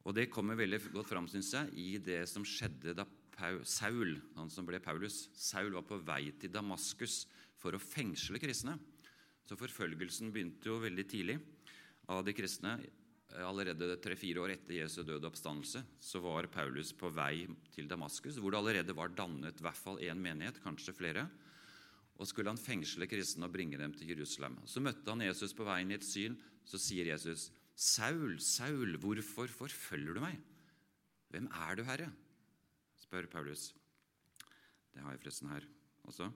Og 0.07 0.15
Det 0.15 0.29
kommer 0.31 0.57
veldig 0.57 0.79
godt 0.93 1.09
fram 1.11 1.27
synes 1.27 1.51
jeg, 1.53 1.73
i 1.75 1.97
det 1.97 2.23
som 2.29 2.45
skjedde 2.47 2.95
da 2.97 3.05
Saul, 3.63 4.17
han 4.35 4.49
som 4.51 4.65
ble 4.67 4.81
Paulus, 4.83 5.29
Saul 5.37 5.71
var 5.71 5.85
på 5.87 5.99
vei 6.03 6.33
til 6.39 6.51
Damaskus 6.51 7.21
for 7.59 7.75
å 7.75 7.79
fengsle 7.79 8.39
kristne. 8.41 8.75
Så 9.47 9.55
forfølgelsen 9.59 10.33
begynte 10.33 10.67
jo 10.67 10.81
veldig 10.83 11.05
tidlig 11.07 11.37
av 12.11 12.25
de 12.27 12.35
kristne. 12.35 12.75
Allerede 13.45 13.95
tre-fire 14.01 14.41
år 14.43 14.55
etter 14.55 14.79
Jesu 14.79 15.03
døde 15.05 15.29
oppstandelse 15.29 15.83
så 16.01 16.21
var 16.23 16.49
Paulus 16.51 16.91
på 16.97 17.11
vei 17.13 17.45
til 17.71 17.87
Damaskus, 17.87 18.39
hvor 18.41 18.51
det 18.51 18.59
allerede 18.59 18.97
var 18.97 19.13
dannet 19.15 19.61
i 19.61 19.65
hvert 19.65 19.79
fall 19.79 20.01
én 20.03 20.19
menighet, 20.19 20.59
kanskje 20.63 20.95
flere. 20.97 21.27
Og 22.19 22.27
skulle 22.27 22.51
han 22.51 22.59
fengsle 22.59 23.07
kristne 23.07 23.47
og 23.47 23.53
bringe 23.53 23.79
dem 23.79 23.93
til 23.95 24.11
Jerusalem. 24.11 24.57
Så 24.67 24.83
møtte 24.83 25.07
han 25.07 25.23
Jesus 25.23 25.55
på 25.55 25.67
veien 25.67 25.91
i 25.91 25.95
et 25.95 26.05
syn. 26.05 26.35
Så 26.67 26.77
sier 26.77 27.07
Jesus, 27.07 27.49
'Saul, 27.79 28.39
Saul, 28.43 28.97
hvorfor 28.99 29.47
forfølger 29.47 30.13
du 30.13 30.19
meg?' 30.19 30.41
'Hvem 31.31 31.47
er 31.47 31.75
du, 31.75 31.83
Herre?' 31.83 32.11
spør 32.99 33.25
Paulus. 33.31 33.73
Det 34.93 35.01
har 35.01 35.11
jeg 35.11 35.21
forresten 35.23 35.49
her 35.49 35.63
også. 36.03 36.31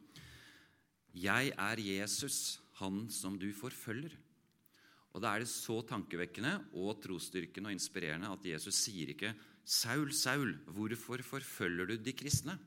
'Jeg 1.13 1.51
er 1.57 1.77
Jesus, 1.77 2.61
han 2.79 3.09
som 3.09 3.37
du 3.37 3.51
forfølger'. 3.51 4.15
Og 5.13 5.21
Da 5.21 5.35
er 5.35 5.39
det 5.39 5.47
så 5.47 5.81
tankevekkende 5.85 6.65
og 6.73 7.03
trosstyrkende 7.03 7.67
og 7.67 7.73
inspirerende 7.73 8.31
at 8.31 8.45
Jesus 8.45 8.73
sier 8.73 9.07
ikke 9.09 9.35
'Saul, 9.65 10.13
Saul, 10.13 10.55
hvorfor 10.65 11.21
forfølger 11.21 11.85
du 11.85 11.95
de 11.97 12.13
kristne?' 12.13 12.59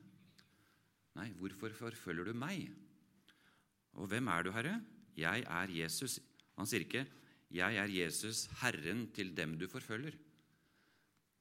Nei, 1.15 1.33
'Hvorfor 1.33 1.73
forfølger 1.73 2.23
du 2.23 2.33
meg?' 2.33 2.86
Og 3.97 4.09
hvem 4.11 4.29
er 4.29 4.45
du, 4.45 4.51
Herre? 4.53 4.77
Jeg 5.17 5.43
er 5.43 5.73
Jesus. 5.73 6.19
Han 6.57 6.69
sier 6.69 6.85
ikke 6.85 7.07
'Jeg 7.47 7.77
er 7.79 7.87
Jesus, 7.87 8.45
Herren 8.59 9.07
til 9.15 9.31
dem 9.35 9.57
du 9.57 9.67
forfølger'. 9.71 10.17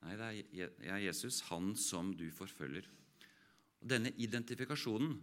Nei, 0.03 0.15
det 0.15 0.23
er, 0.23 0.71
jeg 0.79 0.93
er 0.95 1.03
Jesus, 1.09 1.41
han 1.49 1.75
som 1.75 2.13
du 2.15 2.31
forfølger. 2.31 2.87
Og 3.81 3.91
Denne 3.91 4.13
identifikasjonen 4.23 5.17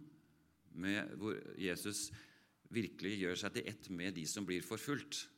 med 0.76 1.14
hvor 1.16 1.38
Jesus 1.56 2.10
virkelig 2.68 3.16
gjør 3.22 3.38
seg 3.38 3.54
til 3.54 3.70
ett 3.70 3.90
med 3.90 4.14
de 4.18 4.26
som 4.26 4.44
blir 4.44 4.64
forfulgt, 4.66 5.28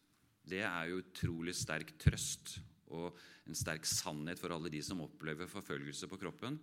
det 0.47 0.65
er 0.67 0.91
jo 0.91 1.03
utrolig 1.03 1.55
sterk 1.55 1.93
trøst 1.99 2.59
og 2.95 3.17
en 3.47 3.55
sterk 3.59 3.87
sannhet 3.87 4.41
for 4.41 4.55
alle 4.55 4.71
de 4.73 4.83
som 4.83 5.03
opplever 5.05 5.47
forfølgelse 5.51 6.09
på 6.11 6.19
kroppen. 6.19 6.59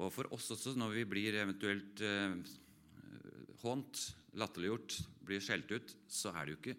Og 0.00 0.12
for 0.12 0.28
oss 0.32 0.50
også, 0.52 0.74
når 0.76 0.94
vi 1.00 1.04
blir 1.08 1.36
eventuelt 1.42 2.00
eh, 2.04 2.36
hånt, 3.62 4.02
latterliggjort, 4.40 4.96
blir 5.26 5.42
skjelt 5.44 5.70
ut, 5.72 5.94
så 6.08 6.32
er 6.34 6.46
det 6.46 6.54
jo 6.54 6.60
ikke 6.60 6.78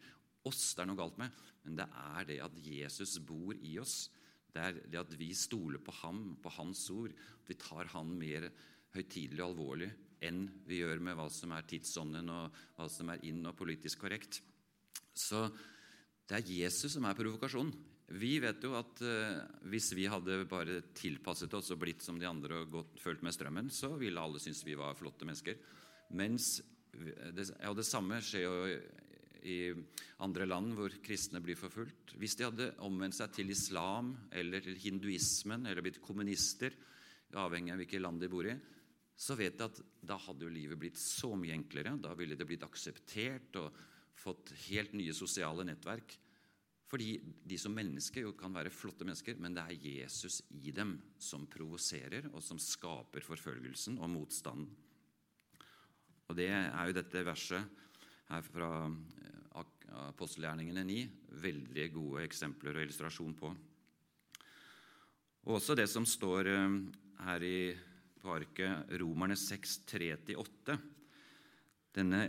oss 0.50 0.72
det 0.74 0.84
er 0.84 0.89
noe 0.89 1.00
galt 1.00 1.20
med, 1.22 1.41
men 1.65 1.78
det 1.78 1.88
er 1.88 2.28
det 2.30 2.39
at 2.44 2.56
Jesus 2.65 3.20
bor 3.26 3.54
i 3.54 3.76
oss. 3.82 4.10
Det 4.52 4.62
er 4.62 4.80
det 4.91 5.00
at 5.00 5.12
vi 5.20 5.30
stoler 5.38 5.82
på 5.84 5.94
ham, 6.02 6.24
på 6.41 6.52
hans 6.58 6.84
ord. 6.91 7.13
Vi 7.48 7.56
tar 7.60 7.91
han 7.94 8.15
mer 8.17 8.50
høytidelig 8.96 9.44
og 9.44 9.52
alvorlig 9.54 9.91
enn 10.22 10.44
vi 10.70 10.82
gjør 10.82 11.00
med 11.02 11.15
hva 11.17 11.28
som 11.34 11.54
er 11.56 11.65
tidsånden 11.65 12.28
og 12.30 12.58
hva 12.78 12.88
som 12.91 13.10
er 13.10 13.24
inn 13.26 13.41
og 13.50 13.56
politisk 13.58 14.04
korrekt. 14.04 14.41
Så 15.17 15.48
det 16.30 16.38
er 16.38 16.52
Jesus 16.62 16.94
som 16.94 17.08
er 17.10 17.17
provokasjonen. 17.17 17.74
Vi 18.12 18.36
vet 18.44 18.63
jo 18.65 18.74
at 18.76 19.02
eh, 19.08 19.39
hvis 19.72 19.91
vi 19.96 20.08
hadde 20.12 20.41
bare 20.52 20.82
tilpasset 20.98 21.54
oss 21.56 21.72
og 21.72 21.80
blitt 21.82 22.04
som 22.04 22.17
de 22.20 22.28
andre 22.28 22.60
og 22.60 22.74
gått, 22.76 22.98
følt 23.00 23.24
med 23.24 23.34
strømmen, 23.36 23.72
så 23.72 23.94
ville 24.00 24.20
alle 24.20 24.41
synes 24.44 24.65
vi 24.67 24.76
var 24.80 24.98
flotte 25.00 25.28
mennesker. 25.28 25.56
Mens 26.17 26.60
ja, 26.91 27.71
det 27.74 27.88
samme 27.88 28.19
skjer 28.24 28.43
jo 28.45 28.56
i 29.47 29.58
andre 30.21 30.45
land 30.45 30.76
hvor 30.78 30.93
kristne 31.04 31.41
blir 31.41 31.58
forfulgt. 31.58 32.13
Hvis 32.19 32.36
de 32.38 32.45
hadde 32.45 32.71
omvendt 32.86 33.17
seg 33.17 33.34
til 33.34 33.54
islam 33.54 34.13
eller 34.38 34.62
til 34.63 34.78
hinduismen 34.78 35.65
eller 35.65 35.86
blitt 35.86 36.02
kommunister, 36.04 36.76
avhengig 37.39 37.71
av 37.74 37.80
hvilket 37.80 38.04
land 38.04 38.21
de 38.21 38.30
bor 38.32 38.50
i, 38.50 38.58
så 39.21 39.38
vet 39.38 39.56
jeg 39.56 39.69
at 39.69 39.80
da 40.12 40.17
hadde 40.19 40.45
jo 40.47 40.52
livet 40.52 40.80
blitt 40.82 41.00
så 41.00 41.32
mye 41.38 41.56
enklere. 41.56 41.93
Da 42.02 42.13
ville 42.17 42.36
det 42.38 42.47
blitt 42.50 42.65
akseptert 42.65 43.58
og 43.62 43.80
fått 44.17 44.54
helt 44.67 44.95
nye 44.97 45.13
sosiale 45.15 45.65
nettverk. 45.67 46.17
Fordi 46.91 47.13
de 47.47 47.58
som 47.62 47.71
mennesker 47.71 48.26
jo 48.26 48.34
kan 48.36 48.52
være 48.52 48.74
flotte 48.74 49.06
mennesker, 49.08 49.38
men 49.39 49.56
det 49.56 49.63
er 49.63 49.86
Jesus 49.93 50.41
i 50.60 50.74
dem 50.76 50.97
som 51.21 51.45
provoserer, 51.47 52.28
og 52.34 52.43
som 52.43 52.60
skaper 52.60 53.24
forfølgelsen 53.24 54.02
og 54.02 54.12
motstanden. 54.12 54.67
Og 56.32 56.38
Det 56.38 56.48
er 56.48 56.88
jo 56.88 56.96
dette 56.96 57.22
verset 57.28 57.80
her 58.32 58.44
fra 58.46 58.70
eh, 58.88 59.63
apostelgjerningene 60.08 60.86
9 60.88 61.00
veldig 61.44 61.88
gode 61.91 62.22
eksempler 62.24 62.78
og 62.78 62.86
illustrasjon 62.86 63.34
på. 63.36 63.50
Og 65.41 65.58
også 65.58 65.76
det 65.76 65.89
som 65.91 66.08
står 66.08 66.48
eh, 66.54 66.78
her 67.26 67.44
i 67.44 67.58
på 68.22 68.32
arket, 68.32 68.94
Romerne 69.02 69.36
6, 69.36 69.82
3-8. 69.91 70.78
Denne 71.98 72.22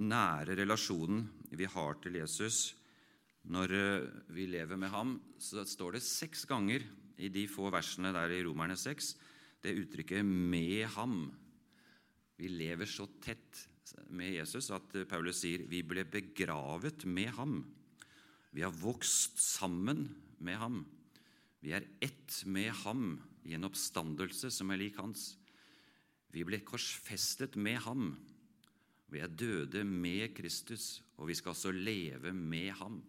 nære 0.00 0.56
relasjonen 0.62 1.26
vi 1.52 1.68
har 1.68 2.00
til 2.00 2.16
Jesus 2.22 2.62
når 3.52 3.76
eh, 3.76 4.08
vi 4.32 4.48
lever 4.54 4.80
med 4.80 4.88
ham, 4.94 5.18
så 5.36 5.66
står 5.68 5.98
det 5.98 6.06
seks 6.06 6.46
ganger 6.48 6.88
i 7.20 7.28
de 7.28 7.44
få 7.44 7.68
versene 7.68 8.16
der 8.16 8.32
i 8.38 8.40
Romerne 8.46 8.80
6 8.80 9.12
det 9.60 9.76
uttrykket 9.76 10.24
'med 10.24 10.88
ham'. 10.96 11.49
Vi 12.40 12.48
lever 12.48 12.88
så 12.88 13.04
tett 13.20 13.66
med 14.08 14.32
Jesus 14.32 14.70
at 14.72 14.94
Paulus 15.10 15.42
sier 15.42 15.66
vi 15.68 15.82
ble 15.84 16.06
begravet 16.08 17.04
med 17.04 17.34
ham. 17.36 17.58
Vi 18.56 18.64
har 18.64 18.72
vokst 18.80 19.36
sammen 19.42 20.06
med 20.40 20.56
ham. 20.56 20.80
Vi 21.60 21.74
er 21.76 21.84
ett 22.00 22.40
med 22.48 22.72
ham 22.86 23.18
i 23.44 23.52
en 23.58 23.68
oppstandelse 23.68 24.48
som 24.54 24.72
er 24.72 24.80
lik 24.80 24.96
hans. 25.02 25.34
Vi 26.32 26.46
ble 26.46 26.62
korsfestet 26.64 27.58
med 27.60 27.76
ham. 27.84 28.14
Vi 29.10 29.20
er 29.20 29.28
døde 29.28 29.82
med 29.84 30.30
Kristus, 30.36 31.02
og 31.18 31.28
vi 31.28 31.36
skal 31.36 31.52
også 31.52 31.74
leve 31.74 32.32
med 32.32 32.70
ham. 32.78 33.00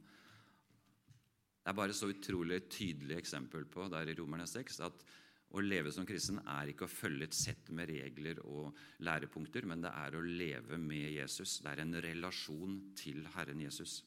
Det 1.62 1.72
er 1.72 1.78
bare 1.78 1.96
så 1.96 2.10
utrolig 2.10 2.66
tydelig 2.74 3.20
eksempel 3.22 3.64
på 3.70 3.86
der 3.94 4.10
i 4.10 4.18
Romerne 4.18 4.50
6 4.50 4.82
at 4.90 5.06
å 5.52 5.64
leve 5.64 5.92
som 5.92 6.06
kristen 6.08 6.40
er 6.48 6.72
ikke 6.72 6.88
å 6.88 6.92
følge 6.92 7.28
et 7.28 7.36
sett 7.36 7.72
med 7.76 7.90
regler 7.92 8.40
og 8.46 8.78
lærepunkter, 9.04 9.66
men 9.68 9.84
det 9.84 9.92
er 9.92 10.16
å 10.16 10.24
leve 10.24 10.80
med 10.80 11.12
Jesus. 11.12 11.60
Det 11.60 11.74
er 11.74 11.84
en 11.84 11.98
relasjon 12.06 12.78
til 13.00 13.26
Herren 13.36 13.60
Jesus. 13.60 14.00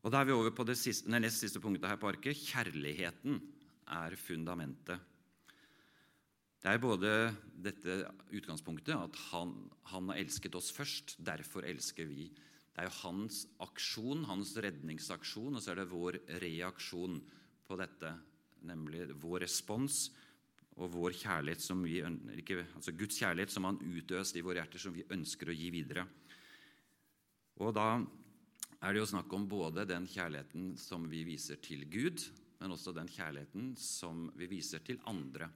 Og 0.00 0.08
Da 0.12 0.22
er 0.22 0.30
vi 0.30 0.32
over 0.32 0.54
på 0.56 0.64
det 0.64 0.78
siste, 0.80 1.10
det 1.12 1.20
nest 1.20 1.42
siste 1.42 1.60
punktet 1.60 1.90
her 1.90 2.00
på 2.00 2.08
arket. 2.08 2.38
Kjærligheten 2.38 3.36
er 3.92 4.16
fundamentet. 4.16 5.02
Det 6.60 6.68
er 6.68 6.80
både 6.80 7.10
dette 7.56 8.02
utgangspunktet, 8.36 8.96
at 8.96 9.16
han, 9.30 9.52
han 9.92 10.08
har 10.12 10.20
elsket 10.20 10.56
oss 10.56 10.72
først, 10.76 11.18
derfor 11.24 11.64
elsker 11.68 12.08
vi. 12.08 12.30
Det 12.72 12.82
er 12.82 12.88
jo 12.88 12.96
hans 13.02 13.44
aksjon, 13.64 14.24
hans 14.28 14.54
redningsaksjon, 14.60 15.56
og 15.56 15.64
så 15.64 15.72
er 15.72 15.80
det 15.80 15.88
vår 15.92 16.20
reaksjon 16.40 17.16
på 17.68 17.80
dette 17.80 18.12
nemlig 18.66 19.08
vår 19.20 19.44
respons 19.46 20.08
og 20.80 20.92
vår 20.94 21.16
kjærlighet 21.18 21.62
som 21.62 21.82
vi, 21.84 22.00
altså 22.02 22.94
Guds 22.96 23.18
kjærlighet 23.20 23.52
som 23.52 23.66
han 23.68 23.80
utøst 23.82 24.36
i 24.38 24.44
våre 24.44 24.62
hjerter, 24.62 24.80
som 24.80 24.94
vi 24.96 25.06
ønsker 25.12 25.50
å 25.50 25.56
gi 25.56 25.68
videre. 25.74 26.06
Og 27.60 27.74
da 27.76 27.88
er 28.80 28.94
det 28.94 29.02
jo 29.02 29.10
snakk 29.10 29.32
om 29.36 29.48
både 29.50 29.84
den 29.88 30.06
kjærligheten 30.08 30.72
som 30.80 31.04
vi 31.10 31.24
viser 31.28 31.60
til 31.60 31.84
Gud, 31.92 32.22
men 32.60 32.72
også 32.72 32.94
den 32.96 33.08
kjærligheten 33.10 33.74
som 33.80 34.28
vi 34.36 34.48
viser 34.48 34.84
til 34.84 35.00
andre. 35.10 35.50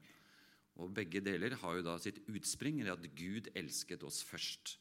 Og 0.80 0.92
Begge 0.92 1.22
deler 1.24 1.56
har 1.60 1.78
jo 1.78 1.84
da 1.86 1.94
sitt 2.02 2.20
utspring 2.28 2.82
i 2.82 2.90
at 2.90 3.04
Gud 3.16 3.48
elsket 3.56 4.04
oss 4.04 4.22
først. 4.26 4.76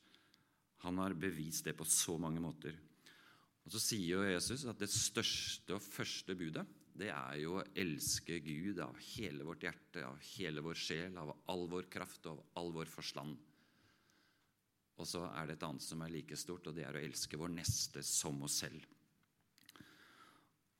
Han 0.83 0.99
har 0.99 1.15
bevist 1.15 1.67
det 1.69 1.77
på 1.79 1.88
så 1.88 2.17
mange 2.19 2.41
måter. 2.43 2.75
Og 3.63 3.71
Så 3.71 3.79
sier 3.79 4.17
jo 4.17 4.25
Jesus 4.27 4.65
at 4.67 4.79
det 4.79 4.91
største 4.91 5.77
og 5.77 5.86
første 5.86 6.36
budet 6.36 6.65
det 6.93 7.10
er 7.10 7.38
jo 7.41 7.58
å 7.58 7.65
elske 7.79 8.38
Gud 8.45 8.79
av 8.84 8.97
hele 9.15 9.45
vårt 9.47 9.65
hjerte, 9.65 10.03
av 10.06 10.19
hele 10.36 10.62
vår 10.62 10.77
sjel, 10.77 11.17
av 11.17 11.34
all 11.49 11.65
vår 11.71 11.89
kraft 11.93 12.27
og 12.29 12.36
av 12.38 12.62
all 12.62 12.73
vår 12.75 12.91
forstand. 12.91 13.39
Og 15.01 15.10
så 15.10 15.23
er 15.32 15.49
det 15.49 15.58
et 15.58 15.65
annet 15.65 15.86
som 15.86 16.03
er 16.06 16.13
like 16.13 16.38
stort, 16.38 16.69
og 16.69 16.77
det 16.77 16.86
er 16.86 16.97
å 16.97 17.01
elske 17.01 17.39
vår 17.39 17.49
neste 17.56 18.03
som 18.06 18.43
oss 18.45 18.60
selv. 18.62 18.86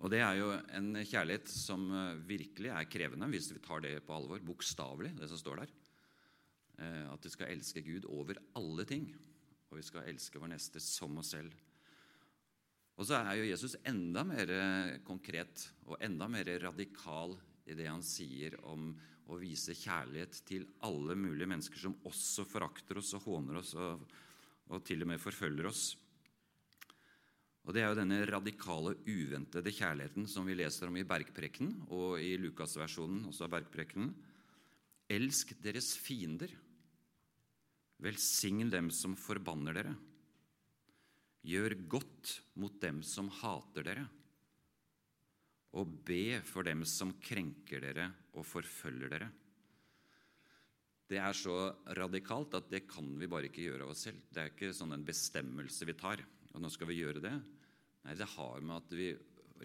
Og 0.04 0.12
det 0.12 0.20
er 0.22 0.38
jo 0.38 0.52
en 0.76 0.92
kjærlighet 1.00 1.48
som 1.50 1.86
eh, 1.96 2.22
virkelig 2.28 2.74
er 2.76 2.90
krevende, 2.92 3.30
hvis 3.32 3.50
vi 3.56 3.62
tar 3.64 3.82
det 3.86 3.96
på 4.06 4.14
alvor, 4.14 4.42
bokstavelig, 4.44 5.14
det 5.18 5.30
som 5.32 5.40
står 5.40 5.64
der. 5.64 5.76
Eh, 6.84 7.06
at 7.08 7.26
vi 7.26 7.32
skal 7.32 7.54
elske 7.54 7.82
Gud 7.86 8.06
over 8.12 8.38
alle 8.60 8.86
ting, 8.90 9.08
og 9.72 9.80
vi 9.80 9.86
skal 9.88 10.10
elske 10.12 10.42
vår 10.44 10.52
neste 10.54 10.84
som 10.84 11.16
oss 11.22 11.32
selv. 11.34 11.56
Og 12.94 13.08
så 13.10 13.18
er 13.18 13.40
jo 13.40 13.48
Jesus 13.50 13.76
enda 13.90 14.22
mer 14.28 14.52
konkret 15.06 15.66
og 15.88 15.98
enda 16.04 16.28
mer 16.30 16.52
radikal 16.62 17.34
i 17.66 17.76
det 17.78 17.88
han 17.90 18.04
sier 18.06 18.60
om 18.70 18.92
å 19.32 19.40
vise 19.40 19.74
kjærlighet 19.78 20.42
til 20.46 20.68
alle 20.86 21.16
mulige 21.18 21.50
mennesker 21.50 21.80
som 21.80 21.96
også 22.06 22.46
forakter 22.46 23.00
oss 23.00 23.14
og 23.18 23.26
håner 23.30 23.62
oss 23.62 23.74
og, 23.80 24.04
og 24.70 24.84
til 24.86 25.06
og 25.06 25.14
med 25.14 25.22
forfølger 25.24 25.70
oss. 25.70 25.86
Og 27.64 27.72
Det 27.72 27.80
er 27.80 27.94
jo 27.94 28.00
denne 28.02 28.20
radikale, 28.28 28.98
uventede 29.08 29.72
kjærligheten 29.72 30.28
som 30.28 30.46
vi 30.46 30.58
leser 30.60 30.90
om 30.90 30.98
i 31.00 31.06
Bergprekken 31.08 31.72
og 31.96 32.20
i 32.20 32.36
Lukasversjonen 32.42 33.24
også 33.30 33.48
av 33.48 33.54
Bergprekenen. 33.56 34.12
Elsk 35.08 35.56
deres 35.64 35.94
fiender. 35.96 36.52
Velsign 38.04 38.68
dem 38.74 38.92
som 38.92 39.16
forbanner 39.16 39.80
dere. 39.80 39.94
Gjør 41.44 41.76
godt 41.92 42.38
mot 42.60 42.76
dem 42.82 43.02
som 43.04 43.28
hater 43.42 43.86
dere, 43.86 44.06
og 45.74 45.90
be 46.06 46.38
for 46.46 46.66
dem 46.68 46.84
som 46.86 47.16
krenker 47.24 47.82
dere 47.82 48.06
og 48.38 48.46
forfølger 48.46 49.10
dere. 49.12 49.30
Det 51.10 51.20
er 51.20 51.36
så 51.36 51.58
radikalt 51.98 52.56
at 52.58 52.70
det 52.72 52.86
kan 52.90 53.10
vi 53.20 53.30
bare 53.30 53.50
ikke 53.50 53.66
gjøre 53.66 53.86
av 53.86 53.92
oss 53.94 54.06
selv. 54.08 54.22
Det 54.30 54.40
er 54.42 54.54
ikke 54.54 54.72
sånn 54.74 54.96
en 54.96 55.06
bestemmelse 55.06 55.86
vi 55.90 55.98
tar. 56.00 56.22
Og 56.54 56.62
nå 56.62 56.70
skal 56.72 56.90
vi 56.90 57.02
gjøre 57.02 57.22
det. 57.22 57.34
Nei, 58.06 58.16
det 58.18 58.30
har 58.36 58.64
med 58.64 58.78
at 58.80 58.96
vi 58.96 59.10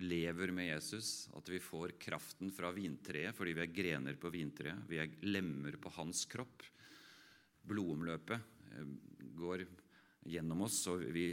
lever 0.03 0.53
med 0.55 0.69
Jesus, 0.69 1.29
at 1.35 1.49
vi 1.51 1.61
får 1.63 1.97
kraften 2.01 2.53
fra 2.55 2.71
vintreet 2.75 3.35
fordi 3.35 3.55
vi 3.57 3.65
er 3.65 3.75
grener 3.75 4.19
på 4.21 4.31
vintreet. 4.33 4.85
Vi 4.91 5.01
er 5.03 5.15
lemmer 5.27 5.79
på 5.81 5.93
hans 5.97 6.25
kropp. 6.31 6.65
Blodomløpet 7.69 8.39
eh, 8.75 8.93
går 9.39 9.65
gjennom 10.29 10.67
oss, 10.67 10.81
og 10.91 11.03
vi 11.15 11.31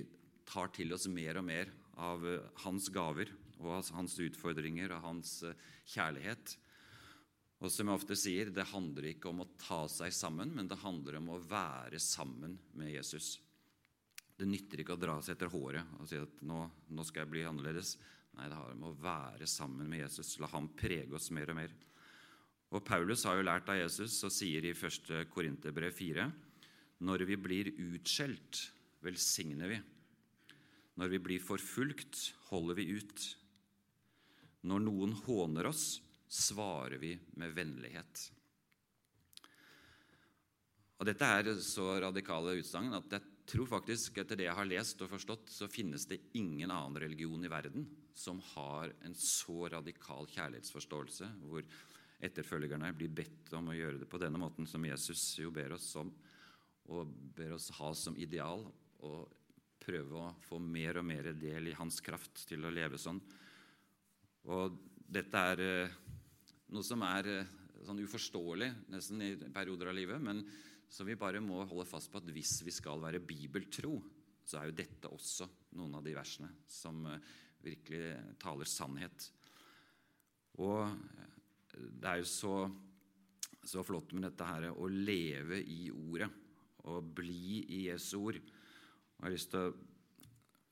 tar 0.48 0.72
til 0.76 0.94
oss 0.96 1.08
mer 1.12 1.40
og 1.42 1.48
mer 1.48 1.72
av 2.02 2.26
eh, 2.28 2.46
hans 2.66 2.90
gaver 2.94 3.32
og 3.64 3.90
hans 3.96 4.18
utfordringer 4.20 4.94
og 4.96 5.04
hans 5.06 5.40
eh, 5.48 5.58
kjærlighet. 5.96 6.56
Og 7.64 7.72
som 7.72 7.88
jeg 7.88 8.02
ofte 8.02 8.18
sier, 8.20 8.52
det 8.52 8.68
handler 8.74 9.10
ikke 9.14 9.32
om 9.32 9.42
å 9.46 9.50
ta 9.60 9.86
seg 9.90 10.14
sammen, 10.14 10.52
men 10.54 10.68
det 10.70 10.82
handler 10.82 11.22
om 11.22 11.32
å 11.34 11.42
være 11.42 12.02
sammen 12.04 12.58
med 12.76 12.92
Jesus. 12.92 13.38
Det 14.36 14.48
nytter 14.50 14.84
ikke 14.84 14.98
å 14.98 15.00
dra 15.00 15.16
seg 15.24 15.38
etter 15.38 15.54
håret 15.54 15.96
og 16.00 16.10
si 16.10 16.20
at 16.20 16.44
nå, 16.44 16.66
nå 16.92 17.06
skal 17.08 17.24
jeg 17.24 17.32
bli 17.32 17.46
annerledes. 17.48 17.96
Nei, 18.36 18.50
det 18.52 18.58
handler 18.60 18.76
om 18.76 18.88
å 18.90 18.98
være 19.00 19.48
sammen 19.48 19.88
med 19.88 20.04
Jesus, 20.04 20.36
la 20.44 20.52
ham 20.52 20.68
prege 20.76 21.16
oss 21.16 21.32
mer 21.32 21.54
og 21.54 21.60
mer. 21.62 21.76
Og 22.76 22.84
Paulus 22.84 23.24
har 23.24 23.38
jo 23.40 23.46
lært 23.48 23.70
av 23.72 23.80
Jesus 23.80 24.18
og 24.28 24.34
sier 24.36 24.66
i 24.68 24.74
1. 24.76 25.30
Korinterbrev 25.32 25.94
4.: 25.96 26.26
Når 27.08 27.24
vi 27.30 27.38
blir 27.40 27.72
utskjelt, 27.72 28.66
velsigner 29.06 29.72
vi. 29.72 29.78
Når 30.96 31.12
vi 31.12 31.20
blir 31.20 31.44
forfulgt, 31.44 32.32
holder 32.50 32.78
vi 32.80 32.88
ut. 32.96 33.26
Når 34.66 34.84
noen 34.86 35.16
håner 35.26 35.68
oss, 35.68 36.00
svarer 36.32 36.98
vi 37.02 37.14
med 37.40 37.54
vennlighet. 37.56 38.30
Og 40.96 41.08
Dette 41.08 41.28
er 41.28 41.52
så 41.64 41.90
radikale 42.00 42.56
utsagn 42.62 42.96
at 42.96 43.18
jeg 43.18 43.32
tror 43.46 43.68
faktisk, 43.70 44.18
etter 44.18 44.40
det 44.40 44.48
jeg 44.48 44.58
har 44.58 44.68
lest 44.68 45.02
og 45.04 45.12
forstått, 45.12 45.52
så 45.52 45.68
finnes 45.70 46.08
det 46.10 46.22
ingen 46.40 46.72
annen 46.72 46.98
religion 47.04 47.44
i 47.46 47.52
verden 47.52 47.86
som 48.16 48.40
har 48.54 48.94
en 49.04 49.16
så 49.20 49.68
radikal 49.70 50.26
kjærlighetsforståelse, 50.32 51.28
hvor 51.44 51.66
etterfølgerne 52.24 52.94
blir 52.96 53.12
bedt 53.12 53.52
om 53.58 53.70
å 53.70 53.76
gjøre 53.76 54.00
det 54.02 54.10
på 54.10 54.22
denne 54.22 54.40
måten 54.40 54.68
som 54.70 54.86
Jesus 54.88 55.34
jo 55.42 55.52
ber 55.54 55.76
oss 55.76 55.90
om, 56.00 56.14
og 56.96 57.12
ber 57.36 57.58
oss 57.58 57.68
ha 57.76 57.92
som 57.98 58.16
ideal, 58.18 58.64
og 59.04 59.28
prøve 59.86 60.18
å 60.20 60.34
få 60.48 60.60
mer 60.62 61.00
og 61.02 61.06
mer 61.08 61.32
del 61.38 61.70
i 61.70 61.78
hans 61.78 62.02
kraft 62.04 62.46
til 62.50 62.66
å 62.66 62.74
leve 62.74 63.00
sånn. 63.02 63.20
Og 64.50 64.80
dette 65.06 65.42
er 65.52 65.64
eh, 65.64 65.96
noe 66.74 66.86
som 66.86 67.04
er 67.06 67.30
eh, 67.32 67.54
sånn 67.86 68.02
uforståelig 68.02 68.72
nesten 68.94 69.22
i 69.22 69.32
perioder 69.54 69.92
av 69.92 69.98
livet, 69.98 70.22
men 70.22 70.42
som 70.90 71.08
vi 71.08 71.18
bare 71.20 71.42
må 71.44 71.64
holde 71.66 71.88
fast 71.90 72.12
på 72.12 72.22
at 72.22 72.30
hvis 72.34 72.60
vi 72.66 72.74
skal 72.74 73.02
være 73.02 73.24
bibeltro, 73.26 73.98
så 74.46 74.60
er 74.60 74.70
jo 74.70 74.78
dette 74.78 75.10
også 75.10 75.48
noen 75.78 75.98
av 75.98 76.06
de 76.06 76.14
versene 76.18 76.52
som 76.70 77.06
eh, 77.10 77.34
virkelig 77.66 78.38
taler 78.42 78.70
sannhet. 78.70 79.30
Og 80.62 80.86
det 81.76 82.10
er 82.10 82.22
jo 82.22 82.28
så, 82.30 82.56
så 83.66 83.84
flott 83.84 84.14
med 84.16 84.30
dette 84.30 84.48
her 84.48 84.70
å 84.72 84.88
leve 84.90 85.60
i 85.60 85.90
ordet 85.92 86.30
og 86.86 87.10
bli 87.18 87.64
i 87.74 87.80
Jesu 87.88 88.20
ord. 88.22 88.38
Jeg 89.16 89.26
har 89.26 89.34
lyst 89.34 89.52
til 89.54 89.62
å 89.64 89.76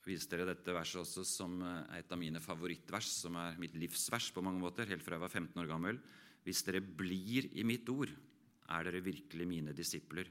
vise 0.03 0.27
dere 0.31 0.49
dette 0.49 0.75
verset 0.75 0.99
også 1.01 1.23
som 1.27 1.61
et 1.95 2.11
av 2.11 2.19
mine 2.19 2.41
favorittvers, 2.43 3.07
som 3.23 3.37
er 3.39 3.57
mitt 3.61 3.77
livsvers 3.79 4.31
på 4.35 4.43
mange 4.43 4.59
måter, 4.61 4.89
helt 4.89 5.03
fra 5.05 5.15
jeg 5.15 5.23
var 5.23 5.31
15 5.31 5.63
år 5.63 5.69
gammel. 5.71 5.99
Hvis 6.43 6.63
dere 6.67 6.83
blir 6.83 7.47
i 7.55 7.63
mitt 7.67 7.87
ord, 7.93 8.11
er 8.73 8.87
dere 8.87 9.03
virkelig 9.03 9.47
mine 9.47 9.75
disipler. 9.75 10.27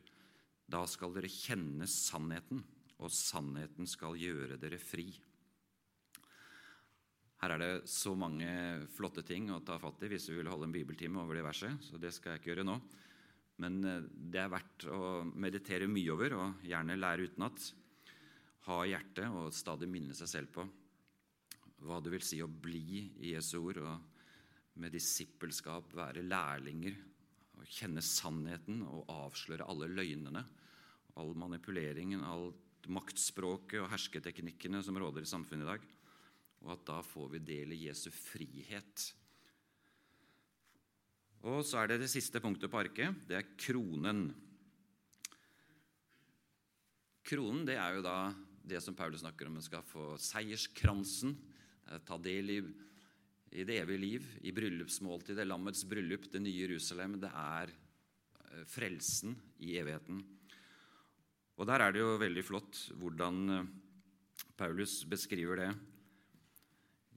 Da 0.68 0.84
skal 0.88 1.14
dere 1.16 1.30
kjenne 1.32 1.88
sannheten, 1.88 2.62
og 3.02 3.12
sannheten 3.12 3.88
skal 3.88 4.18
gjøre 4.20 4.60
dere 4.60 4.78
fri. 4.80 5.08
Her 7.42 7.56
er 7.56 7.58
det 7.58 7.90
så 7.90 8.12
mange 8.14 8.46
flotte 8.94 9.24
ting 9.26 9.48
å 9.50 9.64
ta 9.66 9.74
fatt 9.82 10.04
i 10.06 10.12
hvis 10.12 10.28
vi 10.30 10.36
vil 10.38 10.50
holde 10.52 10.68
en 10.68 10.74
bibeltime 10.74 11.18
over 11.18 11.34
det 11.34 11.42
verset, 11.42 11.80
så 11.82 11.98
det 11.98 12.12
skal 12.14 12.36
jeg 12.36 12.42
ikke 12.42 12.52
gjøre 12.52 12.68
nå. 12.68 12.76
Men 13.62 13.80
eh, 13.82 14.04
det 14.32 14.44
er 14.44 14.52
verdt 14.52 14.86
å 14.86 15.22
meditere 15.26 15.90
mye 15.90 16.12
over, 16.14 16.36
og 16.38 16.66
gjerne 16.66 17.00
lære 17.00 17.26
utenat. 17.32 17.72
Ha 18.68 18.78
i 18.84 18.92
hjertet 18.92 19.26
og 19.30 19.54
stadig 19.54 19.88
minne 19.90 20.16
seg 20.16 20.30
selv 20.30 20.52
på 20.54 20.66
hva 21.82 21.96
det 21.98 22.12
vil 22.12 22.22
si 22.22 22.38
å 22.38 22.46
bli 22.46 23.08
i 23.26 23.32
Jesu 23.32 23.56
ord, 23.58 23.80
og 23.82 24.76
med 24.78 24.92
disippelskap 24.94 25.90
være 25.98 26.22
lærlinger, 26.22 26.94
og 27.58 27.66
kjenne 27.66 28.04
sannheten 28.06 28.84
og 28.86 29.10
avsløre 29.10 29.66
alle 29.66 29.88
løgnene, 29.90 30.44
all 31.18 31.34
manipuleringen, 31.34 32.22
alt 32.22 32.86
maktspråket 32.86 33.82
og 33.82 33.90
hersketeknikkene 33.90 34.78
som 34.86 34.94
råder 34.98 35.26
i 35.26 35.32
samfunnet 35.32 35.66
i 35.66 35.70
dag 35.72 35.90
og 36.62 36.76
at 36.76 36.86
da 36.86 37.00
får 37.04 37.34
vi 37.34 37.42
del 37.44 37.74
i 37.74 37.82
Jesu 37.88 38.08
frihet. 38.14 39.08
Og 41.42 41.64
så 41.66 41.80
er 41.80 41.90
det 41.90 42.02
det 42.04 42.12
siste 42.12 42.40
punktet 42.42 42.70
på 42.70 42.78
arket. 42.78 43.24
Det 43.26 43.38
er 43.40 43.52
kronen. 43.58 44.28
Kronen 47.26 47.66
det 47.66 47.78
er 47.82 47.98
jo 47.98 48.04
da 48.06 48.16
det 48.62 48.80
som 48.80 48.94
Paulus 48.94 49.20
snakker 49.20 49.48
om. 49.48 49.60
Skal 49.62 49.84
få 49.86 50.16
seierskransen, 50.20 51.36
eh, 51.90 51.98
ta 52.06 52.18
del 52.18 52.50
i, 52.50 52.58
i 53.52 53.64
det 53.64 53.80
evige 53.82 54.00
liv, 54.00 54.28
i 54.42 54.52
bryllupsmåltidet, 54.52 55.46
lammets 55.46 55.84
bryllup, 55.84 56.30
det 56.32 56.42
nye 56.42 56.64
Jerusalem. 56.64 57.18
Det 57.20 57.30
er 57.30 57.72
eh, 57.72 58.64
frelsen 58.66 59.36
i 59.60 59.76
evigheten. 59.78 60.22
Og 61.58 61.68
der 61.68 61.84
er 61.84 61.92
det 61.92 62.00
jo 62.02 62.18
veldig 62.20 62.44
flott 62.46 62.84
hvordan 62.98 63.56
eh, 63.56 63.72
Paulus 64.56 65.02
beskriver 65.08 65.60
det 65.60 65.72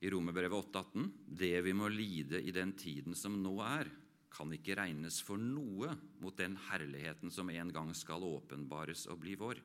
i 0.05 0.10
Romerbrevet 0.12 0.73
8,18.: 0.73 1.12
Det 1.25 1.62
vi 1.65 1.73
må 1.73 1.88
lide 1.89 2.41
i 2.41 2.51
den 2.51 2.73
tiden 2.77 3.15
som 3.15 3.38
nå 3.41 3.55
er, 3.63 3.89
kan 4.36 4.51
ikke 4.51 4.75
regnes 4.75 5.21
for 5.23 5.39
noe 5.39 5.93
mot 6.19 6.36
den 6.38 6.58
herligheten 6.67 7.31
som 7.31 7.49
en 7.49 7.71
gang 7.71 7.93
skal 7.95 8.25
åpenbares 8.27 9.05
og 9.08 9.21
bli 9.23 9.38
vår. 9.39 9.62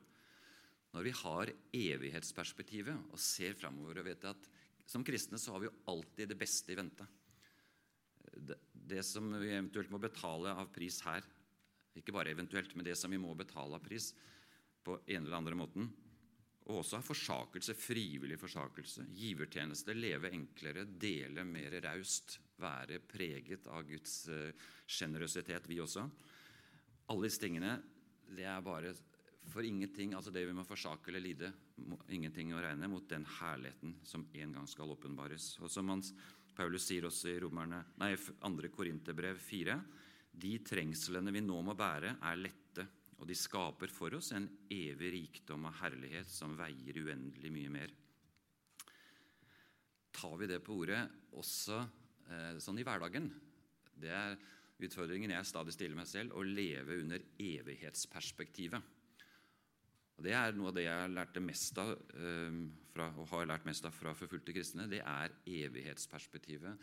Når 0.91 1.05
vi 1.07 1.13
har 1.21 1.51
evighetsperspektivet 1.77 3.11
og 3.13 3.19
ser 3.21 3.55
framover 3.59 4.01
og 4.01 4.07
vet 4.09 4.27
at 4.27 4.49
som 4.91 5.05
kristne 5.07 5.39
så 5.39 5.53
har 5.53 5.63
vi 5.63 5.69
jo 5.69 5.77
alltid 5.93 6.31
det 6.31 6.39
beste 6.39 6.73
i 6.73 6.77
vente. 6.77 7.05
Det, 8.71 8.99
som 9.07 9.29
vi 9.39 9.53
eventuelt 9.53 9.91
må 9.93 10.01
betale 10.01 10.51
av 10.51 10.71
pris 10.73 10.99
her, 11.05 11.23
ikke 11.95 12.13
bare 12.15 12.33
eventuelt, 12.33 12.73
men 12.75 12.87
det 12.87 12.97
som 12.99 13.11
vi 13.11 13.19
må 13.19 13.33
betale 13.39 13.77
av 13.77 13.83
pris 13.83 14.11
på 14.83 14.97
en 15.05 15.23
eller 15.23 15.37
andre 15.37 15.57
måten, 15.59 15.87
og 16.67 16.81
også 16.81 16.99
ha 16.99 17.05
forsakelse, 17.05 17.75
frivillig 17.75 18.37
forsakelse, 18.39 19.07
givertjeneste, 19.17 19.95
leve 19.97 20.31
enklere, 20.31 20.85
dele 20.85 21.43
mer 21.47 21.73
raust, 21.83 22.37
være 22.61 22.99
preget 23.01 23.67
av 23.71 23.87
Guds 23.87 24.27
sjenerøsitet, 24.85 25.67
vi 25.71 25.79
også. 25.81 26.05
Alle 27.11 27.27
disse 27.27 27.41
tingene 27.41 27.79
det 28.31 28.45
er 28.47 28.61
bare 28.63 28.93
for 29.49 29.65
ingenting, 29.65 30.13
altså 30.13 30.31
det 30.31 30.45
vi 30.45 30.53
må 30.55 30.63
forsake 30.67 31.09
eller 31.09 31.23
lide, 31.23 31.49
ingenting 32.13 32.53
å 32.53 32.61
regne 32.61 32.87
mot 32.91 33.07
den 33.09 33.25
herligheten 33.39 33.97
som 34.05 34.27
en 34.37 34.53
gang 34.57 34.69
skal 34.69 34.93
åpenbares. 34.93 35.55
Og 35.63 35.71
som 35.73 35.89
hans, 35.91 36.13
Paulus 36.55 36.85
sier 36.85 37.07
også 37.09 37.31
i 37.31 37.39
romerne, 37.41 37.81
nei, 37.99 38.13
2. 38.19 38.71
Korinterbrev 38.75 39.39
4.: 39.41 39.77
De 40.31 40.57
trengslene 40.63 41.33
vi 41.33 41.43
nå 41.43 41.61
må 41.65 41.75
bære, 41.75 42.17
er 42.21 42.43
lette 42.43 42.61
og 43.21 43.27
de 43.29 43.37
skaper 43.37 43.91
for 43.93 44.17
oss 44.17 44.31
en 44.33 44.47
evig 44.73 45.11
rikdom 45.13 45.67
av 45.69 45.77
herlighet 45.83 46.29
som 46.29 46.55
veier 46.57 46.97
uendelig 47.03 47.51
mye 47.53 47.69
mer. 47.69 47.91
Tar 50.11 50.33
vi 50.41 50.49
det 50.49 50.57
på 50.65 50.79
ordet 50.81 51.03
også 51.37 51.77
eh, 51.77 52.57
sånn 52.61 52.81
i 52.81 52.85
hverdagen? 52.85 53.29
Det 53.93 54.09
er 54.09 54.33
utfordringen 54.81 55.35
jeg 55.35 55.45
stadig 55.45 55.75
stiller 55.75 55.99
meg 55.99 56.09
selv, 56.09 56.33
å 56.33 56.41
leve 56.41 56.97
under 57.03 57.21
evighetsperspektivet. 57.37 58.89
Og 60.21 60.27
Det 60.27 60.35
er 60.37 60.51
noe 60.53 60.69
av 60.69 60.75
det 60.77 60.83
jeg 60.85 61.13
lærte 61.15 61.41
mest 61.41 61.79
av, 61.81 61.95
eh, 62.13 62.57
fra, 62.93 63.07
og 63.17 63.25
har 63.31 63.47
lært 63.49 63.65
mest 63.65 63.87
av 63.89 63.91
fra 63.91 64.11
forfulgte 64.13 64.53
kristne. 64.53 64.85
Det 64.87 64.99
er 65.01 65.33
evighetsperspektivet. 65.49 66.77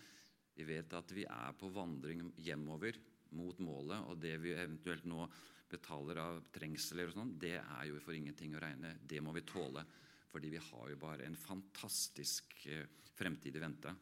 Vi 0.56 0.64
vet 0.66 0.92
at 0.92 1.12
vi 1.14 1.22
er 1.22 1.52
på 1.54 1.70
vandring 1.70 2.32
hjemover 2.34 2.98
mot 3.30 3.56
målet, 3.62 4.08
og 4.10 4.18
det 4.18 4.40
vi 4.42 4.56
eventuelt 4.58 5.06
nå 5.06 5.28
betaler 5.70 6.18
av 6.18 6.40
trengsler 6.50 7.06
og 7.06 7.14
sånn, 7.14 7.38
det 7.38 7.60
er 7.60 7.84
jo 7.86 8.00
for 8.00 8.12
ingenting 8.12 8.56
å 8.56 8.60
regne. 8.64 8.96
Det 9.06 9.22
må 9.22 9.30
vi 9.32 9.46
tåle, 9.46 9.86
fordi 10.32 10.50
vi 10.50 10.58
har 10.58 10.90
jo 10.90 10.96
bare 10.96 11.24
en 11.24 11.38
fantastisk 11.38 12.66
eh, 12.66 12.88
fremtid 13.14 13.54
i 13.54 13.62
vente. 13.62 13.94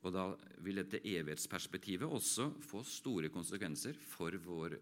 Og 0.00 0.16
da 0.16 0.30
vil 0.64 0.80
dette 0.80 1.04
evighetsperspektivet 1.04 2.08
også 2.08 2.54
få 2.64 2.80
store 2.88 3.28
konsekvenser 3.28 4.00
for 4.00 4.32
vår, 4.32 4.78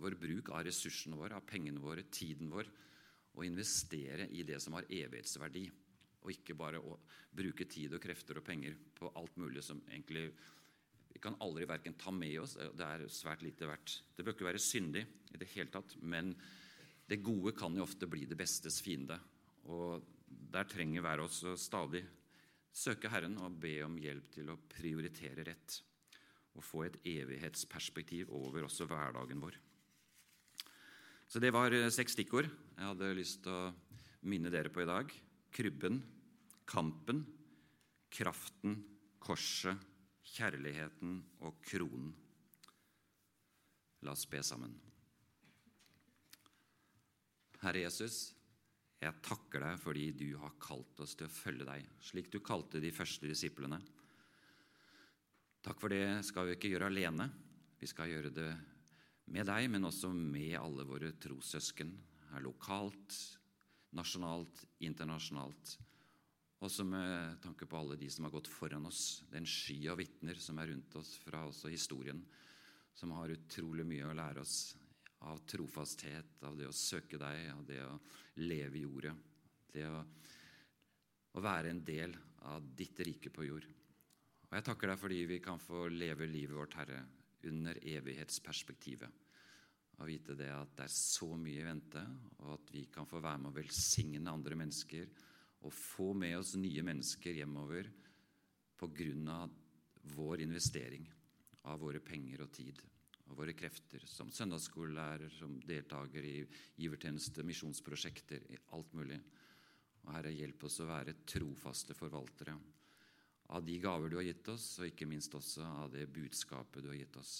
vår 0.00 0.16
bruk 0.20 0.50
av 0.54 0.64
ressursene 0.66 1.18
våre, 1.18 1.36
av 1.36 1.46
pengene 1.48 1.82
våre, 1.82 2.06
tiden 2.12 2.50
vår, 2.52 2.68
og 3.36 3.46
investere 3.46 4.26
i 4.34 4.42
det 4.46 4.58
som 4.62 4.74
har 4.76 4.88
evighetsverdi, 4.90 5.66
og 6.20 6.32
ikke 6.34 6.56
bare 6.58 6.80
å 6.82 6.96
bruke 7.32 7.64
tid 7.70 7.94
og 7.96 8.02
krefter 8.02 8.40
og 8.40 8.44
penger 8.44 8.74
på 8.96 9.12
alt 9.16 9.36
mulig 9.40 9.62
som 9.64 9.80
egentlig 9.88 10.30
vi 11.10 11.18
kan 11.22 11.36
aldri 11.42 11.66
verken 11.66 11.96
ta 11.98 12.12
med 12.14 12.36
oss 12.38 12.52
Det 12.54 12.86
er 12.86 13.02
svært 13.10 13.42
lite 13.42 13.66
verdt. 13.66 13.96
Det 14.14 14.22
bør 14.24 14.36
ikke 14.36 14.46
være 14.46 14.62
syndig 14.62 15.02
i 15.34 15.40
det 15.40 15.48
hele 15.56 15.72
tatt, 15.72 15.96
men 16.00 16.30
det 17.10 17.22
gode 17.24 17.52
kan 17.58 17.74
jo 17.74 17.82
ofte 17.82 18.06
bli 18.06 18.28
det 18.30 18.38
bestes 18.38 18.78
fiende. 18.84 19.18
Og 19.66 20.04
der 20.54 20.68
trenger 20.70 21.02
hver 21.02 21.24
oss 21.24 21.42
stadig 21.58 22.04
søke 22.70 23.10
Herren 23.10 23.38
og 23.42 23.58
be 23.58 23.80
om 23.82 23.96
hjelp 23.98 24.30
til 24.36 24.52
å 24.52 24.60
prioritere 24.70 25.46
rett 25.48 25.80
og 26.54 26.64
få 26.66 26.84
et 26.86 27.00
evighetsperspektiv 27.06 28.30
over 28.34 28.66
også 28.66 28.86
hverdagen 28.90 29.42
vår. 29.42 29.58
Så 31.30 31.38
det 31.38 31.52
var 31.54 31.70
eh, 31.70 31.86
seks 31.94 32.16
stikkord 32.16 32.48
jeg 32.50 32.88
hadde 32.88 33.12
lyst 33.14 33.44
til 33.44 33.54
å 33.54 33.70
minne 34.26 34.50
dere 34.50 34.72
på 34.72 34.82
i 34.82 34.88
dag. 34.88 35.12
Krybben, 35.54 36.00
kampen, 36.66 37.22
kraften, 38.10 38.74
korset, 39.22 39.78
kjærligheten 40.26 41.20
og 41.46 41.60
kronen. 41.62 42.10
La 44.02 44.14
oss 44.16 44.26
be 44.30 44.42
sammen. 44.42 44.74
Herre 47.60 47.84
Jesus, 47.84 48.18
jeg 49.00 49.22
takker 49.22 49.62
deg 49.62 49.78
fordi 49.82 50.08
du 50.16 50.28
har 50.40 50.56
kalt 50.62 50.98
oss 51.04 51.14
til 51.14 51.28
å 51.28 51.32
følge 51.34 51.68
deg, 51.68 51.86
slik 52.02 52.32
du 52.32 52.40
kalte 52.42 52.82
de 52.82 52.90
første 52.96 53.28
disiplene. 53.28 53.78
Takk 55.60 55.78
for 55.78 55.92
det 55.92 56.24
skal 56.26 56.48
vi 56.48 56.56
ikke 56.56 56.72
gjøre 56.72 56.88
alene. 56.90 57.28
Vi 57.78 57.88
skal 57.88 58.10
gjøre 58.10 58.32
det 58.32 58.50
med 59.30 59.46
deg, 59.46 59.68
men 59.70 59.86
også 59.86 60.10
med 60.14 60.56
alle 60.58 60.86
våre 60.86 61.12
trossøsken 61.22 61.92
her 62.32 62.42
lokalt, 62.44 63.14
nasjonalt, 63.96 64.64
internasjonalt. 64.86 65.76
Også 66.60 66.84
med 66.84 67.38
tanke 67.42 67.66
på 67.66 67.78
alle 67.78 67.96
de 67.98 68.10
som 68.12 68.26
har 68.26 68.34
gått 68.34 68.50
foran 68.50 68.86
oss, 68.90 69.22
den 69.32 69.46
sky 69.48 69.78
av 69.90 70.00
vitner 70.00 70.38
som 70.38 70.58
er 70.60 70.72
rundt 70.72 70.96
oss 71.00 71.14
fra 71.22 71.46
også 71.48 71.72
historien, 71.72 72.20
som 72.94 73.14
har 73.16 73.32
utrolig 73.32 73.86
mye 73.88 74.10
å 74.10 74.16
lære 74.16 74.42
oss 74.42 74.58
av 75.30 75.40
trofasthet, 75.48 76.40
av 76.44 76.58
det 76.58 76.68
å 76.68 76.76
søke 76.76 77.20
deg, 77.20 77.46
av 77.54 77.64
det 77.68 77.80
å 77.84 77.94
leve 78.42 78.80
i 78.80 78.84
jordet. 78.84 79.14
Det 79.70 79.86
å, 79.88 80.02
å 81.32 81.44
være 81.44 81.70
en 81.70 81.82
del 81.86 82.16
av 82.50 82.66
ditt 82.76 82.98
rike 83.06 83.32
på 83.32 83.46
jord. 83.46 83.66
Og 84.50 84.56
Jeg 84.58 84.66
takker 84.66 84.90
deg 84.90 85.00
fordi 85.00 85.24
vi 85.30 85.40
kan 85.44 85.60
få 85.62 85.86
leve 85.92 86.26
livet 86.28 86.56
vårt, 86.56 86.76
Herre, 86.80 87.04
under 87.48 87.78
evighetsperspektivet. 87.80 89.26
Å 90.00 90.06
vite 90.08 90.36
det 90.36 90.48
at 90.52 90.76
det 90.78 90.86
er 90.86 90.94
så 90.94 91.28
mye 91.36 91.60
i 91.60 91.66
vente, 91.66 92.02
og 92.40 92.54
at 92.56 92.70
vi 92.72 92.86
kan 92.92 93.08
få 93.08 93.20
være 93.20 93.42
med 93.42 93.50
å 93.50 93.58
velsigne 93.58 94.32
andre 94.32 94.56
mennesker 94.56 95.10
og 95.60 95.74
få 95.76 96.12
med 96.16 96.38
oss 96.38 96.54
nye 96.56 96.84
mennesker 96.84 97.36
hjemover 97.36 97.90
av 98.80 99.50
vår 100.16 100.40
investering 100.40 101.04
av 101.68 101.82
våre 101.82 102.00
penger 102.00 102.46
og 102.46 102.52
tid 102.56 102.80
og 103.28 103.36
våre 103.38 103.52
krefter 103.54 104.02
som 104.08 104.30
søndagsskolelærer, 104.34 105.28
som 105.30 105.52
deltaker 105.62 106.24
i 106.24 106.38
givertjeneste, 106.80 107.44
misjonsprosjekter, 107.46 108.48
alt 108.74 108.96
mulig. 108.98 109.20
Og 110.02 110.10
Herre, 110.16 110.32
hjelp 110.34 110.64
oss 110.66 110.80
å 110.82 110.88
være 110.88 111.20
trofaste 111.28 111.94
forvaltere 111.94 112.56
av 113.50 113.64
de 113.66 113.78
gaver 113.82 114.10
du 114.10 114.18
har 114.20 114.26
gitt 114.28 114.48
oss, 114.52 114.66
og 114.78 114.90
ikke 114.90 115.08
minst 115.10 115.34
også 115.34 115.66
av 115.84 115.90
det 115.94 116.06
budskapet 116.12 116.84
du 116.84 116.90
har 116.92 116.98
gitt 117.00 117.16
oss. 117.18 117.34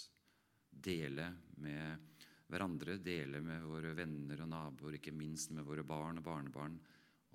Dele 0.71 1.29
med 1.63 2.21
hverandre, 2.51 2.99
dele 2.99 3.41
med 3.45 3.63
våre 3.63 3.93
venner 3.95 4.43
og 4.43 4.51
naboer, 4.51 4.99
ikke 4.99 5.15
minst 5.15 5.55
med 5.55 5.67
våre 5.67 5.85
barn 5.87 6.19
og 6.19 6.27
barnebarn. 6.27 6.79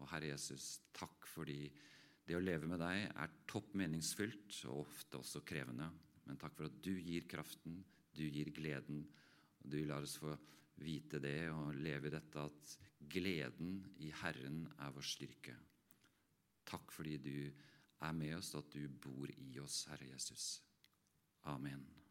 Og 0.02 0.10
Herre 0.12 0.34
Jesus, 0.34 0.82
takk 0.96 1.28
fordi 1.30 1.70
det 2.26 2.36
å 2.36 2.44
leve 2.44 2.68
med 2.68 2.82
deg 2.82 3.06
er 3.08 3.38
topp 3.48 3.76
meningsfylt 3.80 4.64
og 4.72 4.82
ofte 4.84 5.22
også 5.22 5.44
krevende. 5.48 5.88
Men 6.26 6.40
takk 6.42 6.58
for 6.58 6.68
at 6.68 6.82
du 6.84 6.92
gir 6.98 7.28
kraften, 7.30 7.78
du 8.16 8.26
gir 8.26 8.50
gleden. 8.56 9.06
Og 9.62 9.70
du 9.72 9.80
lar 9.88 10.04
oss 10.04 10.18
få 10.20 10.34
vite 10.84 11.22
det 11.24 11.48
og 11.54 11.78
leve 11.80 12.10
i 12.10 12.16
dette 12.16 12.42
at 12.42 12.76
gleden 13.00 13.78
i 14.04 14.10
Herren 14.24 14.66
er 14.82 14.92
vår 14.92 15.08
styrke. 15.08 15.56
Takk 16.66 16.92
fordi 16.92 17.16
du 17.22 17.38
er 18.02 18.12
med 18.12 18.36
oss, 18.36 18.56
at 18.56 18.74
du 18.74 18.88
bor 19.02 19.28
i 19.38 19.60
oss, 19.60 19.86
Herre 19.90 20.10
Jesus. 20.14 20.64
Amen. 21.44 22.05